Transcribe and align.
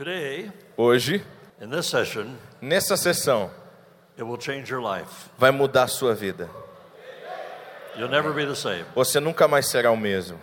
Today, 0.00 0.50
Hoje, 0.78 1.22
in 1.60 1.68
this 1.68 1.86
session, 1.86 2.34
nessa 2.58 2.96
sessão, 2.96 3.50
it 4.16 4.22
will 4.22 4.38
change 4.40 4.72
your 4.72 4.80
life. 4.80 5.28
vai 5.36 5.50
mudar 5.50 5.82
a 5.82 5.88
sua 5.88 6.14
vida. 6.14 6.48
You'll 7.98 8.08
never 8.08 8.32
be 8.32 8.46
the 8.46 8.54
same. 8.54 8.86
Você 8.94 9.20
nunca 9.20 9.46
mais 9.46 9.68
será 9.68 9.90
o 9.90 9.98
mesmo. 9.98 10.40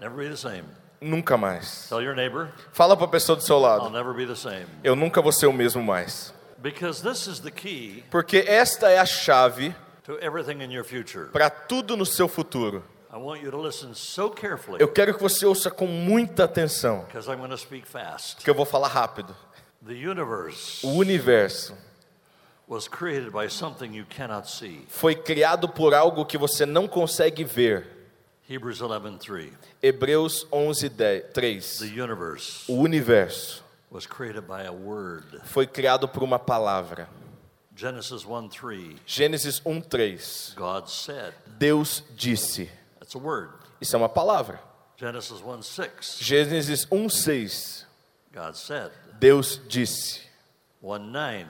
Never 0.00 0.16
be 0.16 0.30
the 0.30 0.38
same. 0.38 0.64
Nunca 1.02 1.36
mais. 1.36 1.86
Tell 1.90 2.00
your 2.00 2.14
neighbor, 2.14 2.48
Fala 2.72 2.96
para 2.96 3.04
a 3.04 3.10
pessoa 3.10 3.36
do 3.36 3.42
seu 3.42 3.56
I'll 3.56 3.60
lado. 3.60 3.90
never 3.90 4.14
be 4.14 4.24
the 4.24 4.34
same. 4.34 4.64
Eu 4.82 4.96
nunca 4.96 5.20
vou 5.20 5.30
ser 5.30 5.44
o 5.46 5.52
mesmo 5.52 5.82
mais. 5.82 6.32
Because 6.56 7.02
this 7.02 7.26
is 7.26 7.40
the 7.40 7.50
key 7.50 8.04
Porque 8.10 8.38
esta 8.48 8.88
é 8.90 8.98
a 8.98 9.04
chave 9.04 9.74
to 10.04 10.16
everything 10.24 10.62
in 10.64 10.72
your 10.72 10.82
future. 10.86 11.26
para 11.26 11.50
tudo 11.50 11.94
no 11.94 12.06
seu 12.06 12.26
futuro. 12.26 12.82
I 13.14 13.16
want 13.16 13.42
you 13.42 13.50
to 13.52 13.56
listen 13.60 13.94
so 13.94 14.28
carefully 14.28 14.80
Eu 14.82 14.88
quero 14.88 15.14
que 15.14 15.22
você 15.22 15.46
ouça 15.46 15.70
com 15.70 15.86
muita 15.86 16.44
atenção, 16.44 17.04
because 17.06 17.28
I'm 17.30 17.36
going 17.36 17.50
to 17.50 17.56
speak 17.56 17.86
fast. 17.86 18.38
que 18.42 18.50
eu 18.50 18.54
vou 18.54 18.66
falar 18.66 18.88
rápido. 18.88 19.34
The 19.86 19.92
universe 19.94 20.84
O 20.84 20.90
universo 20.98 21.76
was 22.66 22.88
created 22.88 23.30
by 23.30 23.48
something 23.48 23.94
you 23.94 24.04
cannot 24.06 24.48
see. 24.50 24.84
foi 24.88 25.14
criado 25.14 25.68
por 25.68 25.94
algo 25.94 26.26
que 26.26 26.36
você 26.36 26.66
não 26.66 26.88
consegue 26.88 27.44
ver. 27.44 27.86
Hebrews 28.50 28.80
11:3. 28.82 29.52
Hebreus 29.80 30.46
11, 30.52 30.88
10, 30.88 31.24
3. 31.32 31.78
The 31.78 32.02
universe 32.02 32.64
O 32.70 32.74
universo 32.82 33.62
was 33.92 34.06
created 34.06 34.42
by 34.48 34.66
a 34.66 34.72
word. 34.72 35.40
foi 35.44 35.66
criado 35.68 36.08
por 36.08 36.22
uma 36.24 36.38
palavra. 36.40 37.08
Genesis 37.76 38.24
1:3. 38.24 38.96
Gênesis 39.06 39.60
1, 39.64 39.80
3. 39.82 40.52
God 40.56 40.88
said. 40.88 41.32
Deus 41.58 42.02
disse. 42.16 42.68
That's 43.04 43.14
a 43.14 43.18
word. 43.18 43.50
Isso 43.82 43.94
é 43.94 43.98
uma 43.98 44.08
palavra. 44.08 44.58
Genesis 44.96 45.42
1:6. 45.42 46.22
Gênesis 46.22 46.86
1, 46.90 47.08
6. 47.10 47.84
God 48.32 48.56
said. 48.56 48.90
Deus 49.20 49.60
disse. 49.68 50.22
1:9. 50.82 51.46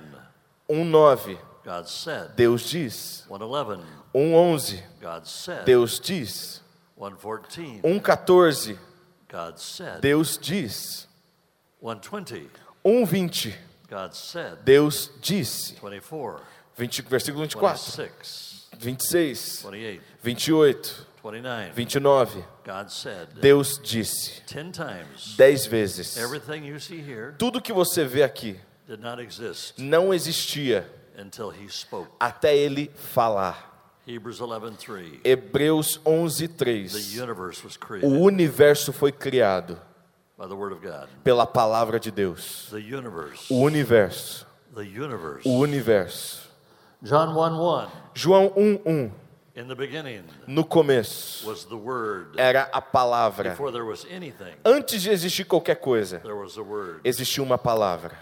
1, 0.68 0.90
9. 0.90 1.38
God 1.64 1.88
said. 1.88 2.34
Deus 2.34 2.68
diz. 2.68 3.24
1:11. 3.29 3.84
1, 4.12 4.34
11. 4.34 4.82
God 5.01 5.29
said. 5.29 5.64
Deus 5.64 6.01
diz. 6.01 6.60
1:14. 6.98 7.84
1, 7.84 8.01
14. 8.01 8.79
God 9.29 9.60
said. 9.60 10.01
Deus 10.01 10.36
diz. 10.36 11.07
1:20. 11.80 12.51
1, 12.82 13.07
20. 13.07 13.54
God 13.88 14.12
said. 14.12 14.64
Deus 14.64 15.09
disse. 15.20 15.76
24. 15.76 16.40
20, 16.76 17.02
versículo 17.02 17.46
24. 17.46 17.79
26. 17.79 18.66
26. 18.80 19.62
28. 19.62 20.02
28. 20.20 21.13
29. 21.24 21.72
29. 21.72 22.44
God 22.66 22.90
said. 22.90 23.28
Deus 23.40 23.78
disse. 23.82 24.42
10 24.46 24.72
times. 24.72 25.34
Dez 25.38 25.66
vezes. 25.66 26.18
Everything 26.18 26.66
you 26.66 26.78
see 26.78 27.00
here 27.00 27.32
Tudo 27.38 27.62
que 27.62 27.72
você 27.72 28.04
vê 28.04 28.22
aqui 28.22 28.60
did 28.86 29.00
not 29.00 29.18
exist 29.22 29.78
não 29.78 30.12
existia 30.12 30.86
until 31.18 31.48
he 31.50 31.66
spoke. 31.70 32.10
até 32.20 32.54
ele 32.54 32.90
falar. 32.95 33.72
Hebrews 34.06 34.38
11:3. 34.38 35.20
Hebreus 35.24 35.98
11, 36.04 36.46
The 36.46 36.54
3. 36.56 37.18
universe 37.18 37.64
was 37.64 37.76
O 37.76 37.78
created 37.78 38.12
universo 38.12 38.92
foi 38.92 39.10
criado 39.10 39.80
by 40.36 40.46
the 40.46 40.54
word 40.54 40.74
of 40.74 40.82
God. 40.82 41.08
pela 41.24 41.46
palavra 41.46 41.98
de 41.98 42.10
Deus. 42.10 42.68
The 42.70 42.76
universe. 42.76 43.46
O 43.50 43.62
universo. 43.64 44.46
The 44.74 44.82
universe. 44.82 45.48
O 45.48 45.58
universo. 45.58 46.50
John 47.02 47.34
1:1. 47.34 49.10
João 49.55 49.65
1, 49.65 49.65
1. 49.65 49.65
In 49.65 49.69
the 49.69 49.74
beginning 49.74 50.24
No 50.47 50.65
começo 50.65 51.47
era 52.37 52.69
a 52.73 52.83
palavra. 52.83 53.57
Antes 54.65 55.02
de 55.02 55.10
existir 55.10 55.45
qualquer 55.45 55.77
coisa, 55.77 56.21
existia 57.05 57.43
uma 57.43 57.57
palavra. 57.59 58.19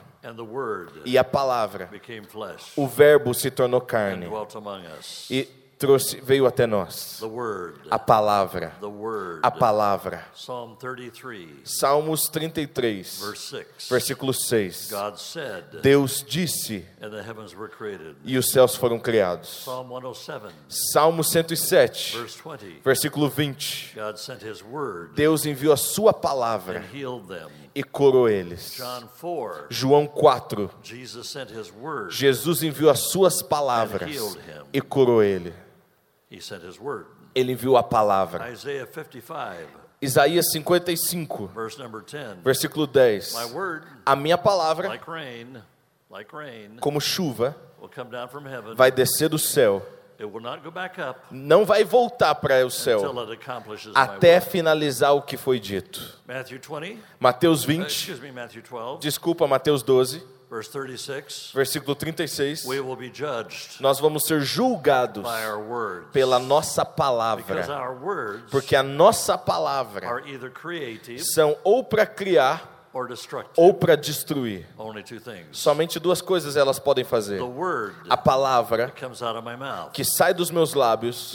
E 1.05 1.19
a 1.19 1.25
palavra, 1.25 1.91
o 2.77 2.87
verbo 2.87 3.35
se 3.35 3.51
tornou 3.51 3.81
carne 3.81 4.29
e 5.29 5.49
trouxe, 5.83 6.21
veio 6.21 6.47
até 6.47 6.65
nós. 6.65 7.21
A 7.91 7.99
palavra. 7.99 8.73
A 9.43 9.51
palavra. 9.51 10.25
Psalm 10.33 10.77
33, 10.77 11.49
Salmos 11.65 12.29
33, 12.29 13.21
verse 13.21 13.65
6. 13.77 13.89
versículo 13.91 14.33
6. 14.33 14.91
God 14.93 15.17
said, 15.17 15.65
Deus 15.83 16.25
disse 16.25 16.87
e 18.25 18.39
os 18.39 18.53
céus 18.53 18.77
foram 18.77 19.01
criados. 19.01 19.65
107, 19.65 20.55
Salmo 20.69 21.25
107, 21.25 22.17
verse 22.17 22.39
20. 22.41 22.81
versículo 22.85 23.29
20. 23.29 23.95
God 23.97 24.17
sent 24.17 24.45
his 24.45 24.63
word 24.63 25.15
Deus 25.17 25.45
enviou 25.45 25.73
a 25.73 25.77
sua 25.77 26.15
palavra 26.15 26.85
e 27.75 27.83
curou 27.83 28.29
eles. 28.29 28.77
John 28.77 29.09
4, 29.21 29.67
João 29.69 30.07
4. 30.07 30.71
Jesus 30.85 31.29
sent 31.29 31.51
his 31.51 31.73
word. 31.73 32.15
Jesus 32.15 32.63
enviou 32.63 32.89
as 32.89 33.01
suas 33.11 33.43
palavras 33.43 34.37
e 34.73 34.81
curou 34.81 35.25
ele. 35.25 35.53
He 35.53 35.53
sent 35.53 35.53
his 35.53 35.53
word. 35.53 36.22
Ele 37.35 37.53
enviou 37.53 37.77
a 37.77 37.83
palavra. 37.83 38.51
Isaiah 38.51 38.87
55, 38.87 39.83
Isaías 40.01 40.51
55, 40.51 41.47
verse 41.55 41.79
number 41.79 42.03
10. 42.03 42.43
versículo 42.43 42.87
10. 42.87 43.35
My 43.35 43.55
word, 43.55 43.87
A 44.05 44.17
minha 44.17 44.37
palavra, 44.37 44.99
como 46.81 47.01
chuva, 47.01 47.57
will 47.81 47.89
come 47.89 48.11
down 48.11 48.29
from 48.29 48.47
heaven. 48.47 48.75
vai 48.75 48.91
descer 48.91 49.29
do 49.29 49.39
céu. 49.39 49.83
It 50.19 50.27
will 50.27 50.43
not 50.43 50.63
go 50.63 50.71
back 50.71 51.01
up 51.01 51.19
Não 51.33 51.65
vai 51.65 51.83
voltar 51.83 52.35
para 52.37 52.65
o 52.65 52.71
céu 52.71 53.03
até 53.95 54.41
finalizar 54.41 55.15
o 55.17 55.23
que 55.23 55.37
foi 55.37 55.59
dito. 55.59 56.21
Matthew 56.29 56.61
20, 56.61 56.99
Mateus 57.19 57.65
uh, 57.65 57.67
20, 57.67 57.87
excuse 57.87 58.21
me, 58.21 58.31
Matthew 58.31 58.63
12, 58.63 59.01
desculpa, 59.01 59.49
Mateus 59.49 59.83
12, 59.83 60.23
verse 60.53 60.69
36. 60.69 61.53
versículo 61.55 61.95
36. 61.97 62.67
We 62.67 62.79
will 62.79 62.97
be 62.97 63.09
judged 63.09 63.81
Nós 63.81 63.99
vamos 63.99 64.25
ser 64.27 64.43
julgados 64.43 65.23
by 65.23 65.47
our 65.47 65.59
words. 65.59 66.09
pela 66.13 66.39
nossa 66.39 66.85
palavra, 66.85 67.67
our 67.71 67.97
words 67.97 68.51
porque 68.51 68.77
a 68.77 68.83
nossa 68.83 69.39
palavra 69.39 70.07
are 70.07 70.23
either 70.31 70.51
creative 70.51 71.25
são 71.25 71.57
ou 71.65 71.83
para 71.83 72.05
criar 72.05 72.71
ou 73.57 73.73
para 73.73 73.97
destruir. 73.97 74.67
Only 74.77 75.03
two 75.03 75.19
things. 75.19 75.47
Somente 75.53 75.99
duas 75.99 76.21
coisas 76.21 76.57
elas 76.57 76.79
podem 76.79 77.05
fazer. 77.05 77.39
The 77.39 77.45
word 77.45 77.95
A 78.11 78.19
palavra 78.19 78.91
comes 78.91 79.23
out 79.23 79.39
of 79.39 79.47
my 79.49 79.57
mouth 79.57 79.93
que 79.95 80.05
sai 80.05 80.35
dos 80.35 80.51
meus 80.51 80.75
lábios 80.75 81.35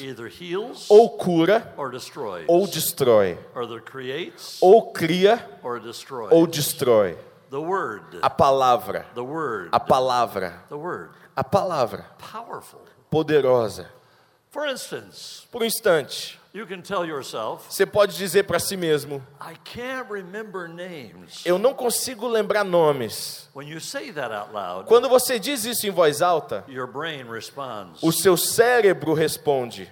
ou 0.87 1.17
cura 1.17 1.73
ou 1.75 1.89
destrói, 1.89 2.45
ou 4.61 4.91
cria 4.91 5.43
ou 6.29 6.45
destrói. 6.45 7.17
The 7.49 7.59
word. 7.59 8.19
A 8.21 8.29
palavra, 8.29 9.05
The 9.15 9.21
word. 9.23 9.69
a 9.71 9.79
palavra, 9.79 10.63
The 10.69 10.75
word. 10.75 11.09
a 11.35 11.43
palavra 11.43 12.05
Powerful. 12.19 12.81
poderosa. 13.11 13.87
For 14.49 14.65
instance, 14.67 15.45
Por 15.51 15.61
um 15.61 15.65
instante, 15.65 16.39
you 16.53 16.65
can 16.65 16.81
tell 16.81 17.05
yourself, 17.05 17.65
você 17.69 17.85
pode 17.85 18.17
dizer 18.17 18.43
para 18.43 18.59
si 18.59 18.75
mesmo: 18.75 19.21
I 19.39 19.55
can't 19.63 20.09
remember 20.11 20.67
names. 20.67 21.45
Eu 21.45 21.59
não 21.59 21.73
consigo 21.73 22.27
lembrar 22.27 22.63
nomes. 22.63 23.47
When 23.53 23.67
you 23.67 23.79
say 23.79 24.11
that 24.13 24.33
out 24.33 24.51
loud, 24.53 24.87
Quando 24.87 25.07
você 25.09 25.37
diz 25.37 25.63
isso 25.65 25.85
em 25.85 25.91
voz 25.91 26.21
alta, 26.21 26.63
your 26.67 26.87
brain 26.87 27.23
responds. 27.29 28.01
o 28.01 28.11
seu 28.11 28.35
cérebro 28.37 29.13
responde: 29.13 29.91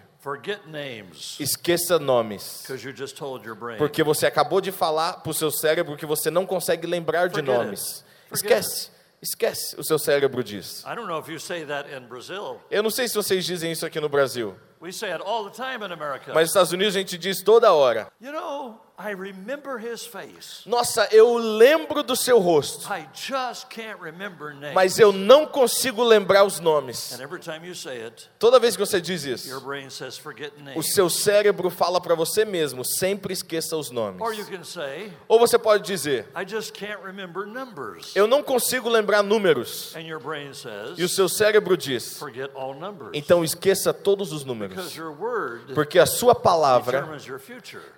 Esqueça 1.40 2.00
nomes. 2.00 2.62
because 2.64 2.84
you 2.84 2.96
just 2.96 3.16
told 3.16 3.46
your 3.46 3.56
brain. 3.56 3.78
Porque 3.78 4.04
você 4.04 4.26
acabou 4.26 4.60
de 4.60 4.72
falar 4.72 5.22
para 5.22 5.30
o 5.30 5.34
seu 5.34 5.52
cérebro 5.52 5.96
que 5.96 6.06
você 6.06 6.32
não 6.32 6.46
consegue 6.46 6.88
lembrar 6.88 7.28
de 7.30 7.42
nomes. 7.42 8.04
Esquece, 8.32 8.90
esquece, 9.22 9.80
o 9.80 9.84
seu 9.84 10.00
cérebro 10.00 10.44
diz. 10.44 10.82
I 10.84 10.96
don't 10.96 11.08
know 11.08 11.20
if 11.20 11.28
you 11.30 11.40
say 11.40 11.66
that 11.66 11.90
in 11.94 12.08
Brazil. 12.08 12.60
Eu 12.72 12.82
não 12.84 12.90
sei 12.90 13.08
se 13.08 13.16
vocês 13.16 13.46
dizem 13.46 13.72
isso 13.72 13.86
aqui 13.86 14.00
no 14.00 14.10
Brasil, 14.10 14.56
We 14.82 14.92
say 14.92 15.12
it 15.12 15.24
all 15.26 15.50
the 15.50 15.52
time 15.52 15.86
in 15.86 15.92
America. 15.92 16.34
mas 16.34 16.42
nos 16.44 16.50
Estados 16.50 16.72
Unidos 16.72 16.96
a 16.96 17.00
gente 17.00 17.18
diz 17.18 17.42
toda 17.42 17.72
hora. 17.74 18.12
you 18.20 18.32
know, 18.32 18.80
I 18.98 19.12
remember 19.12 19.78
his 19.78 20.06
face. 20.06 20.62
Nossa, 20.66 21.10
eu 21.12 21.36
lembro 21.38 22.02
do 22.02 22.16
seu 22.16 22.40
rosto, 22.40 22.88
I 22.90 23.06
just 23.14 23.68
can't 23.70 24.02
remember 24.02 24.54
names. 24.54 24.74
mas 24.74 24.98
eu 24.98 25.12
não 25.12 25.46
consigo 25.46 26.02
lembrar 26.02 26.46
os 26.46 26.62
nomes. 26.62 27.12
and 27.12 27.22
every 27.22 27.42
time 27.42 27.68
you 27.68 27.76
say 27.76 28.02
it, 28.06 28.30
Toda 28.40 28.58
vez 28.58 28.78
que 28.78 28.86
você 28.86 29.02
diz 29.02 29.26
your 29.26 29.36
isso, 29.36 29.60
brain 29.62 29.90
says 29.90 30.18
forget 30.18 30.54
o 30.58 30.64
names. 30.64 30.94
seu 30.94 31.10
cérebro 31.10 31.70
fala 31.70 32.00
para 32.00 32.16
você 32.16 32.46
mesmo: 32.46 32.86
sempre 32.86 33.34
esqueça 33.34 33.76
os 33.76 33.92
nomes. 33.92 34.22
Or 34.22 34.34
you 34.34 34.46
can 34.46 34.64
say, 34.64 35.12
Ou 35.28 35.40
você 35.40 35.58
pode 35.60 35.84
dizer: 35.84 36.28
I 36.34 36.48
just 36.48 36.72
can't 36.72 37.04
remember 37.04 37.46
numbers. 37.46 38.16
eu 38.16 38.28
não 38.28 38.42
consigo 38.42 38.88
lembrar 38.88 39.22
números. 39.24 39.94
and 39.94 40.08
your 40.08 40.22
brain 40.22 40.54
says, 40.54 40.98
E 40.98 41.04
o 41.04 41.10
seu 41.10 41.28
cérebro 41.28 41.76
diz: 41.76 42.18
forget 42.18 42.50
all 42.56 42.74
numbers. 42.74 43.12
então 43.14 43.44
esqueça 43.44 43.94
todos 43.94 44.32
os 44.32 44.44
because 44.46 44.48
números. 44.48 44.96
your 44.96 45.12
word 45.12 45.74
Porque 45.74 46.00
a 46.00 46.06
sua 46.06 46.34
palavra 46.34 47.06
your 47.28 47.42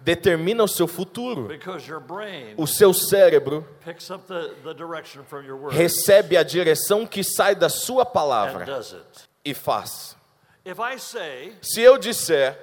determina 0.03 0.63
o 0.63 0.67
seu 0.67 0.86
futuro. 0.87 1.47
Because 1.47 1.89
your 1.89 1.99
brain 1.99 2.53
O 2.57 2.65
seu 2.65 2.93
cérebro 2.93 3.65
picks 3.83 4.09
up 4.09 4.25
the, 4.27 4.53
the 4.63 4.73
direction 4.73 5.23
from 5.23 5.43
your 5.43 5.57
word 5.57 5.75
recebe 5.75 6.37
a 6.37 6.43
direção 6.43 7.05
que 7.05 7.23
sai 7.23 7.55
da 7.55 7.69
sua 7.69 8.05
palavra 8.05 8.65
e 9.43 9.53
faz. 9.53 10.15
Se 11.61 11.81
eu 11.81 11.97
disser, 11.97 12.57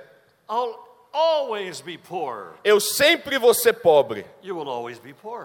I'll, 0.48 0.78
always 1.14 1.80
be 1.80 1.96
poor. 1.96 2.54
Eu 2.64 2.80
sempre 2.80 3.38
vou 3.38 3.54
ser 3.54 3.74
pobre. 3.74 4.26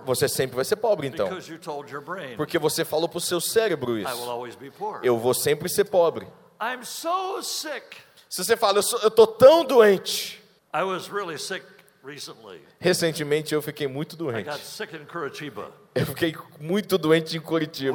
Você 0.05 0.27
sempre 0.27 0.55
vai 0.55 0.65
ser 0.65 0.75
pobre, 0.75 1.07
então. 1.07 1.27
Because 1.27 1.49
you 1.49 1.59
told 1.59 1.91
your 1.91 2.01
brain, 2.01 2.35
Porque 2.35 2.57
você 2.57 2.83
falou 2.83 3.07
pro 3.07 3.21
seu 3.21 3.39
cérebro 3.39 3.97
isso. 3.97 4.11
Eu 5.03 5.17
vou 5.17 5.33
sempre 5.33 5.69
ser 5.69 5.85
pobre. 5.85 6.27
I'm 6.61 6.83
so 6.83 7.41
sick. 7.41 7.97
Se 8.27 8.43
você 8.43 8.57
fala, 8.57 8.81
eu, 9.01 9.11
tô 9.11 9.25
tão 9.25 9.63
doente. 9.63 10.43
Recentemente 12.79 13.53
eu 13.53 13.61
fiquei 13.61 13.87
muito 13.87 14.15
doente. 14.15 14.49
Eu 15.93 16.05
fiquei 16.05 16.33
muito 16.59 16.97
doente 16.97 17.35
em 17.35 17.39
Curitiba. 17.41 17.91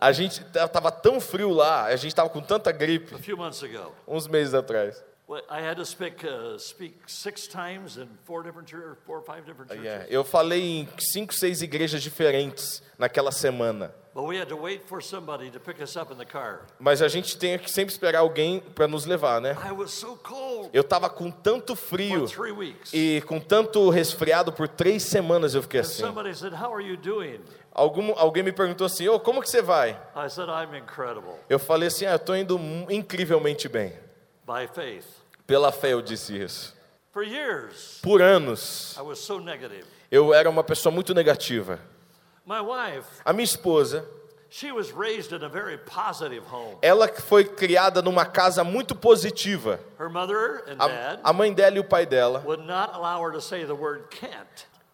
A 0.00 0.12
gente 0.12 0.44
t- 0.44 0.68
tava 0.68 0.90
tão 0.92 1.20
frio 1.20 1.50
lá, 1.50 1.84
a 1.86 1.96
gente 1.96 2.14
tava 2.14 2.28
com 2.28 2.40
tanta 2.40 2.70
gripe 2.72 3.14
uns 4.06 4.26
meses 4.28 4.54
atrás. 4.54 5.02
Eu 10.08 10.24
falei 10.24 10.80
em 10.80 10.88
cinco, 10.98 11.32
seis 11.32 11.62
igrejas 11.62 12.02
diferentes 12.02 12.82
naquela 12.98 13.30
semana. 13.30 13.94
Mas 16.80 17.00
a 17.00 17.06
gente 17.06 17.36
tem 17.36 17.56
que 17.56 17.70
sempre 17.70 17.92
esperar 17.92 18.18
alguém 18.18 18.58
para 18.58 18.88
nos 18.88 19.06
levar, 19.06 19.40
né? 19.40 19.56
I 19.64 19.70
was 19.70 19.92
so 19.92 20.16
cold 20.16 20.68
Eu 20.72 20.82
tava 20.82 21.08
com 21.08 21.30
tanto 21.30 21.76
frio 21.76 22.26
e 22.92 23.22
com 23.26 23.38
tanto 23.38 23.88
resfriado 23.88 24.52
por 24.52 24.66
três 24.66 25.04
semanas 25.04 25.54
eu 25.54 25.62
fiquei 25.62 25.78
assim. 25.80 26.02
Algum, 27.72 28.12
alguém 28.18 28.42
me 28.42 28.50
perguntou 28.50 28.84
assim, 28.84 29.06
ô, 29.06 29.20
como 29.20 29.40
que 29.40 29.48
você 29.48 29.62
vai? 29.62 29.96
Eu 31.48 31.60
falei 31.60 31.86
assim, 31.86 32.04
ah, 32.04 32.12
eu 32.12 32.18
tô 32.18 32.34
indo 32.34 32.58
incrivelmente 32.88 33.68
bem. 33.68 33.92
By 34.44 34.66
faith. 34.66 35.19
Pela 35.50 35.72
fé 35.72 35.94
eu 35.94 36.00
disse 36.00 36.40
isso. 36.40 36.72
Por 38.00 38.22
anos, 38.22 38.94
eu 40.08 40.32
era 40.32 40.48
uma 40.48 40.62
pessoa 40.62 40.94
muito 40.94 41.12
negativa. 41.12 41.80
A 43.24 43.32
minha 43.32 43.42
esposa, 43.44 44.08
ela 46.80 47.08
foi 47.08 47.44
criada 47.44 48.00
numa 48.00 48.24
casa 48.24 48.62
muito 48.62 48.94
positiva. 48.94 49.80
A, 50.78 51.30
a 51.30 51.32
mãe 51.32 51.52
dela 51.52 51.76
e 51.78 51.80
o 51.80 51.84
pai 51.84 52.06
dela. 52.06 52.44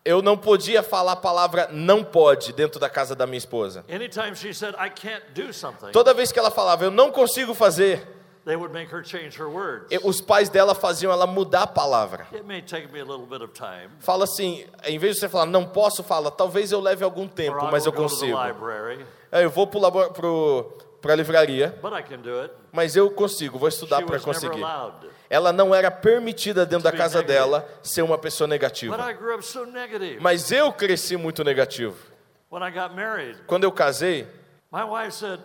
Eu 0.03 0.23
não 0.23 0.39
podia 0.39 0.83
falar 0.83 1.13
a 1.13 1.17
palavra 1.17 1.69
não 1.71 2.03
pode 2.03 2.55
dentro 2.55 2.81
da 2.81 2.89
casa 2.89 3.15
da 3.15 3.27
minha 3.27 3.37
esposa. 3.37 3.85
Toda 5.93 6.15
vez 6.15 6.33
que 6.33 6.39
ela 6.39 6.51
falava 6.51 6.85
eu 6.85 6.91
não 6.91 7.13
consigo 7.13 7.53
fazer, 7.53 8.16
they 8.47 8.57
would 8.57 8.73
make 8.73 8.91
her 8.95 9.03
change 9.03 9.37
her 9.37 9.49
words. 9.49 9.87
os 10.05 10.21
pais 10.21 10.49
dela 10.49 10.75
faziam 10.75 11.13
ela 11.13 11.27
mudar 11.27 11.63
a 11.63 11.67
palavra. 11.67 12.29
It 12.33 12.45
may 12.45 12.63
take 12.63 12.91
me 12.93 13.01
a 13.01 13.05
little 13.05 13.27
bit 13.27 13.43
of 13.43 13.53
time, 13.53 13.91
Fala 13.99 14.25
assim, 14.25 14.65
em 14.85 14.99
vez 14.99 15.15
de 15.17 15.21
você 15.21 15.29
falar 15.29 15.47
não 15.47 15.67
posso, 15.67 16.03
fala 16.03 16.31
talvez 16.31 16.71
eu 16.73 16.81
leve 16.81 17.05
algum 17.05 17.27
tempo, 17.27 17.59
mas 17.71 17.85
eu 17.85 17.93
consigo. 17.93 18.39
Aí 18.39 19.43
eu 19.43 19.51
vou 19.51 19.67
para 19.67 21.13
a 21.13 21.17
livraria, 21.17 21.77
but 21.83 21.93
I 21.93 22.03
can 22.03 22.19
do 22.19 22.41
it. 22.41 22.55
mas 22.73 22.95
eu 22.97 23.11
consigo, 23.11 23.59
vou 23.59 23.69
estudar 23.69 24.03
para 24.03 24.19
conseguir. 24.21 24.63
Ela 25.29 25.53
não 25.53 25.75
era 25.75 25.91
permitida 25.91 26.65
dentro 26.65 26.85
da 26.85 26.93
casa 26.93 27.23
dela 27.23 27.69
ser 27.83 28.03
uma 28.03 28.17
pessoa 28.17 28.47
But 28.47 28.53
negativa. 28.53 29.11
I 29.11 29.13
grew 29.13 29.35
up 29.35 29.45
so 29.45 29.67
negative. 29.67 30.21
Mas 30.21 30.53
eu 30.53 30.73
cresci 30.73 31.17
muito 31.17 31.43
negativo. 31.43 31.97
When 32.49 32.63
I 32.63 32.71
got 32.71 32.95
married, 32.95 33.39
Quando 33.49 33.65
eu 33.65 33.73
casei, 33.73 34.25
my 34.71 34.85
wife 34.85 35.13
said, 35.13 35.41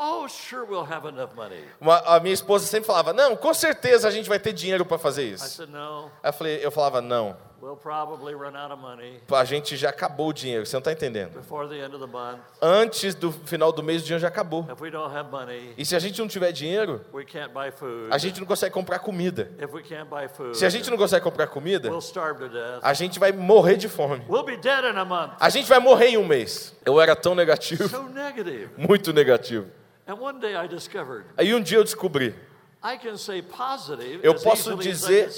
Oh, 0.00 0.28
sure, 0.28 0.62
we'll 0.68 0.84
have 0.90 1.06
enough 1.08 1.30
money. 1.34 1.64
uma- 1.80 1.98
a 2.06 2.20
minha 2.20 2.34
esposa 2.34 2.66
sempre 2.66 2.86
falava: 2.86 3.12
"Não, 3.12 3.34
com 3.36 3.52
certeza 3.52 4.06
a 4.06 4.10
gente 4.10 4.28
vai 4.28 4.38
ter 4.38 4.52
dinheiro 4.52 4.84
para 4.84 4.96
fazer 4.98 5.24
I 5.24 5.32
isso". 5.32 5.48
said, 5.48 5.70
No, 5.70 6.10
eu, 6.22 6.32
falei, 6.32 6.60
eu 6.64 6.70
falava: 6.70 7.00
"Não, 7.00 7.36
we'll 7.60 7.76
probably 7.76 8.32
run 8.32 8.56
out 8.56 8.72
of 8.72 8.80
money 8.80 9.20
a 9.32 9.44
gente 9.44 9.76
já 9.76 9.88
acabou 9.90 10.28
o 10.28 10.32
dinheiro, 10.32 10.64
você 10.64 10.76
não 10.76 10.78
está 10.78 10.92
entendendo. 10.92 11.32
before 11.32 11.68
the 11.68 11.84
end 11.84 11.92
of 11.96 11.98
the 11.98 12.06
month. 12.10 12.38
Antes 12.62 13.14
do 13.16 13.32
final 13.32 13.72
do 13.72 13.82
mês 13.82 14.02
o 14.02 14.04
dinheiro 14.04 14.22
já 14.22 14.28
acabou. 14.28 14.64
If 14.72 14.80
we 14.80 14.88
don't 14.90 15.12
have 15.12 15.28
money, 15.32 15.74
E 15.76 15.84
se 15.84 15.96
a 15.96 15.98
gente 15.98 16.20
não 16.20 16.28
tiver 16.28 16.52
dinheiro, 16.52 17.04
we 17.12 17.24
can't 17.24 17.52
buy 17.52 17.72
food. 17.72 18.08
a 18.12 18.18
gente 18.18 18.38
não 18.38 18.46
consegue 18.46 18.72
comprar 18.72 19.00
comida. 19.00 19.50
If 19.60 19.72
we 19.74 19.82
can't 19.82 20.08
buy 20.08 20.28
food, 20.28 20.56
Se 20.56 20.64
a 20.64 20.70
gente 20.70 20.88
não 20.90 20.96
consegue 20.96 21.24
comprar 21.24 21.48
comida, 21.48 21.88
we'll 21.88 21.98
starve 22.00 22.38
to 22.38 22.48
death. 22.48 22.78
a 22.82 22.92
gente 22.94 23.18
vai 23.18 23.32
morrer 23.32 23.76
de 23.76 23.88
fome. 23.88 24.22
We'll 24.28 24.44
be 24.44 24.56
dead 24.56 24.84
in 24.84 24.96
a 24.96 25.04
month. 25.04 25.32
A 25.40 25.48
gente 25.50 25.68
vai 25.68 25.80
morrer 25.80 26.10
em 26.10 26.16
um 26.18 26.24
mês. 26.24 26.72
Eu 26.86 27.00
era 27.00 27.16
tão 27.16 27.34
negativo, 27.34 27.88
So 27.88 28.04
negative. 28.04 28.70
muito 28.78 29.12
negativo. 29.12 29.66
And 30.08 30.14
one 30.18 30.40
day 30.40 30.56
I 30.56 30.66
discovered 30.66 31.26
Aí 31.36 31.54
um 31.54 31.60
dia 31.60 31.76
eu 31.78 31.84
descobri, 31.84 32.34
I 32.82 32.96
can 32.96 33.18
say 33.18 33.42
positive 33.42 34.20
Eu 34.22 34.34
posso 34.36 34.74
dizer- 34.76 35.28